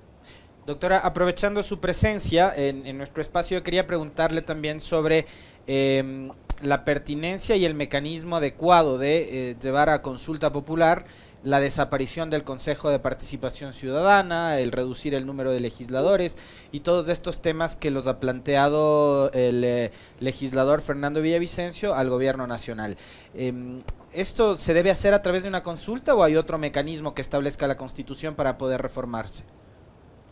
Doctora, 0.67 0.99
aprovechando 0.99 1.63
su 1.63 1.79
presencia 1.79 2.53
en, 2.53 2.97
nuestro 2.97 3.21
espacio, 3.21 3.63
quería 3.63 3.87
preguntarle 3.87 4.41
también 4.41 4.81
sobre 4.81 5.25
em, 5.65 6.29
la 6.61 6.85
pertinencia 6.85 7.55
y 7.55 7.65
el 7.65 7.75
mecanismo 7.75 8.37
adecuado 8.37 8.97
de 8.97 9.51
eh, 9.51 9.55
llevar 9.61 9.89
a 9.89 10.01
consulta 10.01 10.51
popular 10.51 11.05
la 11.43 11.59
desaparición 11.59 12.29
del 12.29 12.43
Consejo 12.43 12.89
de 12.89 12.99
Participación 12.99 13.73
Ciudadana, 13.73 14.59
el 14.59 14.71
reducir 14.71 15.13
el 15.13 15.25
número 15.25 15.51
de 15.51 15.59
legisladores 15.59 16.37
y 16.71 16.81
todos 16.81 17.07
estos 17.09 17.41
temas 17.41 17.75
que 17.75 17.91
los 17.91 18.07
ha 18.07 18.19
planteado 18.19 19.31
el 19.33 19.63
eh, 19.63 19.91
legislador 20.19 20.81
Fernando 20.81 21.21
Villavicencio 21.21 21.93
al 21.93 22.09
gobierno 22.09 22.47
nacional. 22.47 22.97
Em, 23.35 23.81
¿Esto 24.13 24.55
se 24.55 24.73
debe 24.73 24.89
hacer 24.89 25.13
a 25.13 25.21
través 25.21 25.43
de 25.43 25.49
una 25.49 25.63
consulta 25.63 26.15
o 26.15 26.23
hay 26.23 26.35
otro 26.35 26.57
mecanismo 26.57 27.13
que 27.13 27.21
establezca 27.21 27.67
la 27.67 27.77
Constitución 27.77 28.33
para 28.35 28.57
poder 28.57 28.81
reformarse? 28.81 29.43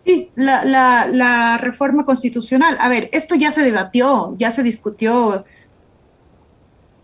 Sí, 0.06 0.32
la, 0.36 0.66
la 0.66 1.58
reforma 1.58 2.06
constitucional. 2.06 2.78
A 2.80 2.90
ver, 2.90 3.10
esto 3.12 3.36
ya 3.36 3.52
se 3.52 3.64
debatió, 3.64 4.36
ya 4.38 4.52
se 4.52 4.64
discutió 4.64 5.46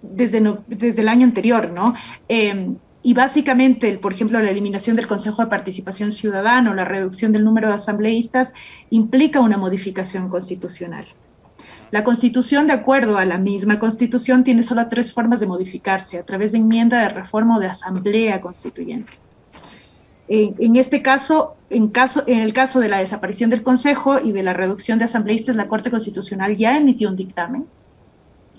desde, 0.02 0.58
desde 0.68 1.02
el 1.02 1.10
año 1.10 1.26
anterior, 1.26 1.72
¿no? 1.72 1.94
Em, 2.28 2.78
y 3.04 3.14
básicamente, 3.14 3.98
por 3.98 4.14
ejemplo, 4.14 4.40
la 4.40 4.50
eliminación 4.50 4.96
del 4.96 5.08
Consejo 5.08 5.42
de 5.42 5.50
Participación 5.50 6.12
Ciudadana 6.12 6.72
o 6.72 6.74
la 6.74 6.86
reducción 6.86 7.32
del 7.32 7.44
número 7.44 7.70
de 7.70 7.76
asambleístas 7.76 8.54
implica 8.92 9.40
una 9.40 9.58
modificación 9.58 10.30
constitucional. 10.30 11.06
La 11.90 12.04
Constitución, 12.04 12.68
de 12.68 12.74
acuerdo 12.74 13.18
a 13.18 13.26
la 13.26 13.38
misma 13.38 13.80
Constitución, 13.80 14.44
tiene 14.44 14.64
solo 14.64 14.88
tres 14.88 15.12
formas 15.12 15.40
de 15.40 15.48
modificarse, 15.48 16.20
a 16.20 16.24
través 16.24 16.52
de 16.52 16.60
enmienda, 16.60 17.02
de 17.02 17.10
reforma 17.10 17.58
o 17.58 17.60
de 17.60 17.68
asamblea 17.68 18.40
constituyente. 18.40 19.12
En, 20.34 20.78
este 20.78 21.02
caso 21.02 21.58
en, 21.70 21.90
caso, 21.90 22.24
en 22.26 22.40
el 22.40 22.54
caso 22.54 22.80
de 22.80 22.88
la 22.88 23.00
desaparición 23.00 23.50
del 23.50 23.64
Consejo 23.64 24.18
y 24.20 24.32
de 24.32 24.44
la 24.44 24.54
reducción 24.54 24.98
de 24.98 25.06
asambleístas, 25.06 25.58
la 25.58 25.68
Corte 25.68 25.92
Constitucional 25.92 26.56
ya 26.56 26.78
emitió 26.78 27.10
un 27.10 27.18
dictamen 27.18 27.66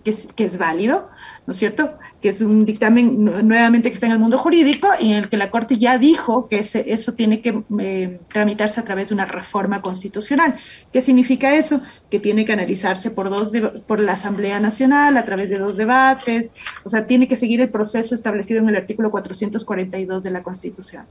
que 0.05 0.11
es, 0.11 0.29
que 0.35 0.45
es 0.45 0.59
válido, 0.59 1.09
¿no 1.47 1.53
es 1.53 1.57
cierto? 1.57 1.99
Que 2.21 2.31
es 2.31 2.41
un 2.41 2.65
dictamen 2.65 3.25
nuevamente 3.25 3.89
que 3.89 3.95
está 3.95 4.07
en 4.07 4.13
el 4.13 4.19
mundo 4.19 4.39
jurídico 4.39 4.89
y 4.99 5.13
en 5.13 5.19
el 5.19 5.29
que 5.29 5.37
la 5.37 5.51
Corte 5.51 5.79
ya 5.79 5.99
dijo 5.99 6.49
que 6.49 6.59
eso 6.61 7.13
tiene 7.13 7.41
que 7.41 7.63
eh, 7.79 8.21
tramitarse 8.33 8.81
a 8.81 8.85
través 8.85 9.09
de 9.09 9.15
una 9.15 9.27
reforma 9.27 9.81
constitucional. 9.81 10.57
¿Qué 10.93 11.01
significa 11.01 11.55
eso? 11.55 11.81
Que 12.11 12.19
tiene 12.19 12.45
que 12.45 12.53
analizarse 12.53 13.11
por, 13.11 13.31
dos 13.31 13.53
por 13.87 14.01
la 14.01 14.13
Asamblea 14.13 14.59
Nacional 14.61 15.17
a 15.17 15.25
través 15.25 15.51
de 15.51 15.59
dos 15.59 15.77
debates, 15.77 16.55
o 16.85 16.89
sea, 16.89 17.07
tiene 17.07 17.29
que 17.29 17.37
seguir 17.37 17.61
el 17.61 17.71
proceso 17.71 18.15
establecido 18.15 18.61
en 18.61 18.69
el 18.69 18.77
artículo 18.77 19.11
442 19.11 20.23
de 20.23 20.31
la 20.31 20.43
Constitución. 20.43 21.07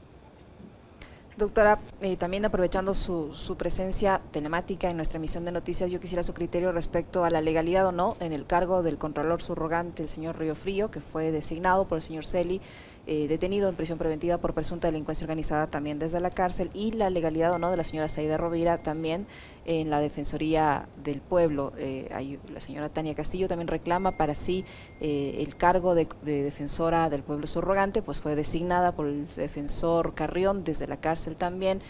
Doctora, 1.36 1.78
eh, 2.02 2.18
también 2.18 2.44
aprovechando 2.44 2.92
su, 2.92 3.34
su, 3.34 3.56
presencia 3.56 4.20
telemática 4.32 4.90
en 4.90 4.96
nuestra 4.96 5.16
emisión 5.16 5.46
de 5.46 5.52
noticias, 5.52 5.90
yo 5.90 5.98
quisiera 5.98 6.22
su 6.22 6.34
criterio 6.34 6.72
respecto 6.72 7.24
a 7.24 7.30
la 7.30 7.40
legalidad 7.40 7.86
o 7.86 7.92
no 7.92 8.18
en 8.20 8.32
el 8.32 8.44
cargo 8.44 8.82
del 8.82 8.98
Contralor 8.98 9.40
Subrogante, 9.40 10.02
el 10.02 10.10
señor 10.10 10.38
Río 10.38 10.54
Frío, 10.54 10.90
que 10.90 11.00
fue 11.00 11.32
designado 11.32 11.86
por 11.86 11.96
el 11.96 12.02
señor 12.02 12.26
Celi 12.26 12.60
eh, 13.04 13.26
detenido 13.26 13.68
en 13.68 13.74
prisión 13.74 13.98
preventiva 13.98 14.38
por 14.38 14.54
presunta 14.54 14.86
delincuencia 14.86 15.24
organizada 15.24 15.66
también 15.66 15.98
desde 15.98 16.20
la 16.20 16.30
cárcel 16.30 16.70
y 16.72 16.92
la 16.92 17.10
legalidad 17.10 17.52
o 17.52 17.58
no 17.58 17.72
de 17.72 17.76
la 17.76 17.82
señora 17.82 18.08
Saida 18.08 18.36
Rovira 18.36 18.78
también 18.78 19.26
en 19.64 19.90
la 19.90 20.00
Defensoría 20.00 20.86
del 21.02 21.20
Pueblo. 21.20 21.72
Eh, 21.78 22.38
la 22.52 22.60
señora 22.60 22.90
Tania 22.90 23.16
Castillo 23.16 23.48
también 23.48 23.66
reclama 23.66 24.12
para 24.12 24.36
sí 24.36 24.64
eh, 25.00 25.38
el 25.44 25.56
cargo 25.56 25.96
de, 25.96 26.06
defensora 26.22 27.10
del 27.10 27.24
pueblo 27.24 27.48
subrogante, 27.48 28.02
pues 28.02 28.20
fue 28.20 28.36
designada 28.36 28.92
por 28.92 29.08
el 29.08 29.26
defensor 29.34 30.14
Carrión 30.14 30.62
desde 30.62 30.86
la 30.86 30.98
cárcel 30.98 31.34
también. 31.34 31.80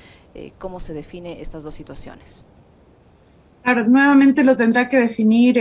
¿Cómo 0.59 0.81
se 0.81 0.95
define 0.95 1.43
estas 1.43 1.63
dos 1.63 1.75
situaciones? 1.75 2.43
Claro, 3.63 3.87
nuevamente 3.87 4.43
lo 4.45 4.57
tendrá 4.57 4.89
que 4.89 4.99
definir 4.99 5.59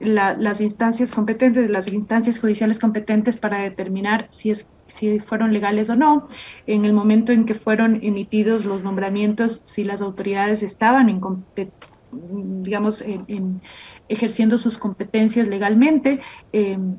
las 0.00 0.60
instancias 0.60 1.10
competentes, 1.10 1.68
las 1.68 1.88
instancias 1.88 2.38
judiciales 2.38 2.78
competentes 2.78 3.36
para 3.36 3.58
determinar 3.58 4.26
si, 4.30 4.50
es, 4.50 4.70
si 4.86 5.18
fueron 5.18 5.52
legales 5.52 5.90
o 5.90 5.96
no. 5.96 6.28
En 6.66 6.84
el 6.84 6.92
momento 6.92 7.32
en 7.32 7.46
que 7.46 7.54
fueron 7.54 7.98
emitidos 8.02 8.64
los 8.64 8.82
nombramientos, 8.82 9.60
si 9.64 9.84
las 9.84 10.00
autoridades 10.00 10.62
estaban 10.62 11.08
en, 11.08 11.20
digamos, 12.62 13.02
en, 13.02 13.60
ejerciendo 14.08 14.56
sus 14.58 14.78
competencias 14.78 15.48
legalmente. 15.48 16.20
Em, 16.52 16.96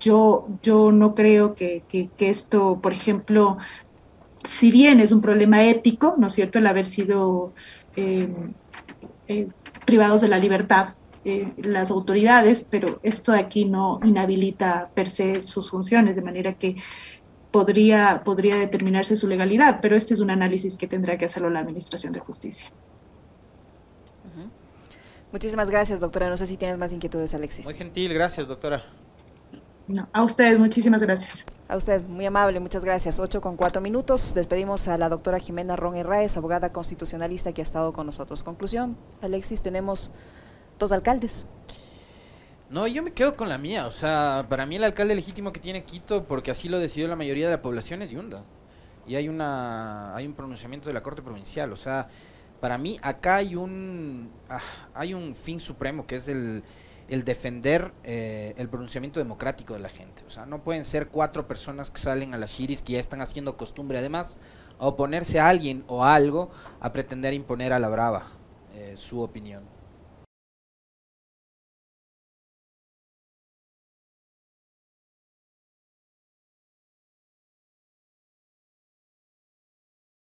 yo, 0.00 0.48
yo 0.62 0.92
no 0.92 1.14
creo 1.14 1.54
que, 1.54 1.82
que, 1.88 2.10
esto, 2.30 2.78
por 2.82 2.92
ejemplo, 2.92 3.58
si 4.44 4.70
bien 4.70 5.00
es 5.00 5.12
un 5.12 5.22
problema 5.22 5.64
ético, 5.64 6.14
¿no 6.18 6.26
es 6.26 6.34
cierto?, 6.34 6.58
el 6.58 6.66
haber 6.66 6.84
sido 6.84 7.54
em, 7.96 8.52
eh, 9.28 9.48
privados 9.86 10.20
de 10.20 10.28
la 10.28 10.38
libertad, 10.38 10.94
eh, 11.24 11.52
las 11.58 11.90
autoridades, 11.90 12.66
pero 12.68 13.00
esto 13.02 13.32
de 13.32 13.38
aquí 13.38 13.64
no 13.64 14.00
inhabilita 14.04 14.90
per 14.94 15.08
se 15.08 15.44
sus 15.44 15.70
funciones, 15.70 16.16
de 16.16 16.22
manera 16.22 16.54
que 16.54 16.76
podría, 17.50 18.22
podría 18.24 18.56
determinarse 18.56 19.16
su 19.16 19.28
legalidad, 19.28 19.78
pero 19.80 19.96
este 19.96 20.14
es 20.14 20.20
un 20.20 20.30
análisis 20.30 20.76
que 20.76 20.86
tendrá 20.86 21.16
que 21.16 21.24
hacerlo 21.24 21.50
la 21.50 21.60
Administración 21.60 22.12
de 22.12 22.20
Justicia. 22.20 22.70
Muchísimas 25.32 25.68
gracias, 25.68 25.98
doctora. 25.98 26.28
No 26.28 26.36
sé 26.36 26.46
si 26.46 26.56
tienes 26.56 26.78
más 26.78 26.92
inquietudes, 26.92 27.34
Alexis. 27.34 27.64
Muy 27.64 27.74
gentil, 27.74 28.14
gracias, 28.14 28.46
doctora. 28.46 28.84
No, 29.88 30.08
a 30.12 30.22
ustedes, 30.22 30.58
muchísimas 30.58 31.02
gracias. 31.02 31.44
A 31.68 31.76
usted, 31.76 32.02
muy 32.04 32.24
amable, 32.24 32.60
muchas 32.60 32.84
gracias. 32.84 33.18
Ocho 33.18 33.40
con 33.40 33.56
cuatro 33.56 33.82
minutos. 33.82 34.32
Despedimos 34.32 34.86
a 34.86 34.96
la 34.96 35.08
doctora 35.08 35.38
Jimena 35.38 35.74
Ron 35.74 35.96
Herráez, 35.96 36.36
abogada 36.36 36.72
constitucionalista 36.72 37.52
que 37.52 37.62
ha 37.62 37.64
estado 37.64 37.92
con 37.92 38.06
nosotros. 38.06 38.42
Conclusión, 38.42 38.96
Alexis, 39.22 39.60
tenemos 39.60 40.10
dos 40.78 40.92
alcaldes. 40.92 41.46
No, 42.70 42.86
yo 42.86 43.02
me 43.02 43.12
quedo 43.12 43.36
con 43.36 43.48
la 43.48 43.58
mía. 43.58 43.86
O 43.86 43.92
sea, 43.92 44.46
para 44.48 44.66
mí 44.66 44.76
el 44.76 44.84
alcalde 44.84 45.14
legítimo 45.14 45.52
que 45.52 45.60
tiene 45.60 45.84
Quito, 45.84 46.24
porque 46.24 46.50
así 46.50 46.68
lo 46.68 46.78
decidió 46.78 47.08
la 47.08 47.16
mayoría 47.16 47.46
de 47.46 47.52
la 47.52 47.62
población, 47.62 48.02
es 48.02 48.10
Yunda. 48.10 48.42
Y 49.06 49.16
hay 49.16 49.28
una 49.28 50.16
hay 50.16 50.26
un 50.26 50.32
pronunciamiento 50.32 50.88
de 50.88 50.94
la 50.94 51.02
Corte 51.02 51.22
Provincial. 51.22 51.72
O 51.72 51.76
sea, 51.76 52.08
para 52.60 52.78
mí 52.78 52.98
acá 53.02 53.36
hay 53.36 53.54
un 53.54 54.30
ah, 54.48 54.60
hay 54.94 55.14
un 55.14 55.34
fin 55.34 55.60
supremo 55.60 56.06
que 56.06 56.16
es 56.16 56.28
el, 56.28 56.64
el 57.08 57.24
defender 57.24 57.92
eh, 58.02 58.54
el 58.56 58.68
pronunciamiento 58.68 59.20
democrático 59.20 59.74
de 59.74 59.80
la 59.80 59.88
gente. 59.88 60.22
O 60.26 60.30
sea, 60.30 60.46
no 60.46 60.64
pueden 60.64 60.84
ser 60.84 61.08
cuatro 61.08 61.46
personas 61.46 61.90
que 61.90 62.00
salen 62.00 62.34
a 62.34 62.38
las 62.38 62.52
shiris 62.52 62.82
que 62.82 62.94
ya 62.94 63.00
están 63.00 63.20
haciendo 63.20 63.56
costumbre, 63.56 63.98
además, 63.98 64.38
a 64.78 64.86
oponerse 64.86 65.38
a 65.38 65.48
alguien 65.48 65.84
o 65.86 66.04
algo, 66.04 66.50
a 66.80 66.92
pretender 66.92 67.34
imponer 67.34 67.72
a 67.72 67.78
la 67.78 67.88
brava 67.88 68.26
eh, 68.74 68.94
su 68.96 69.20
opinión. 69.20 69.73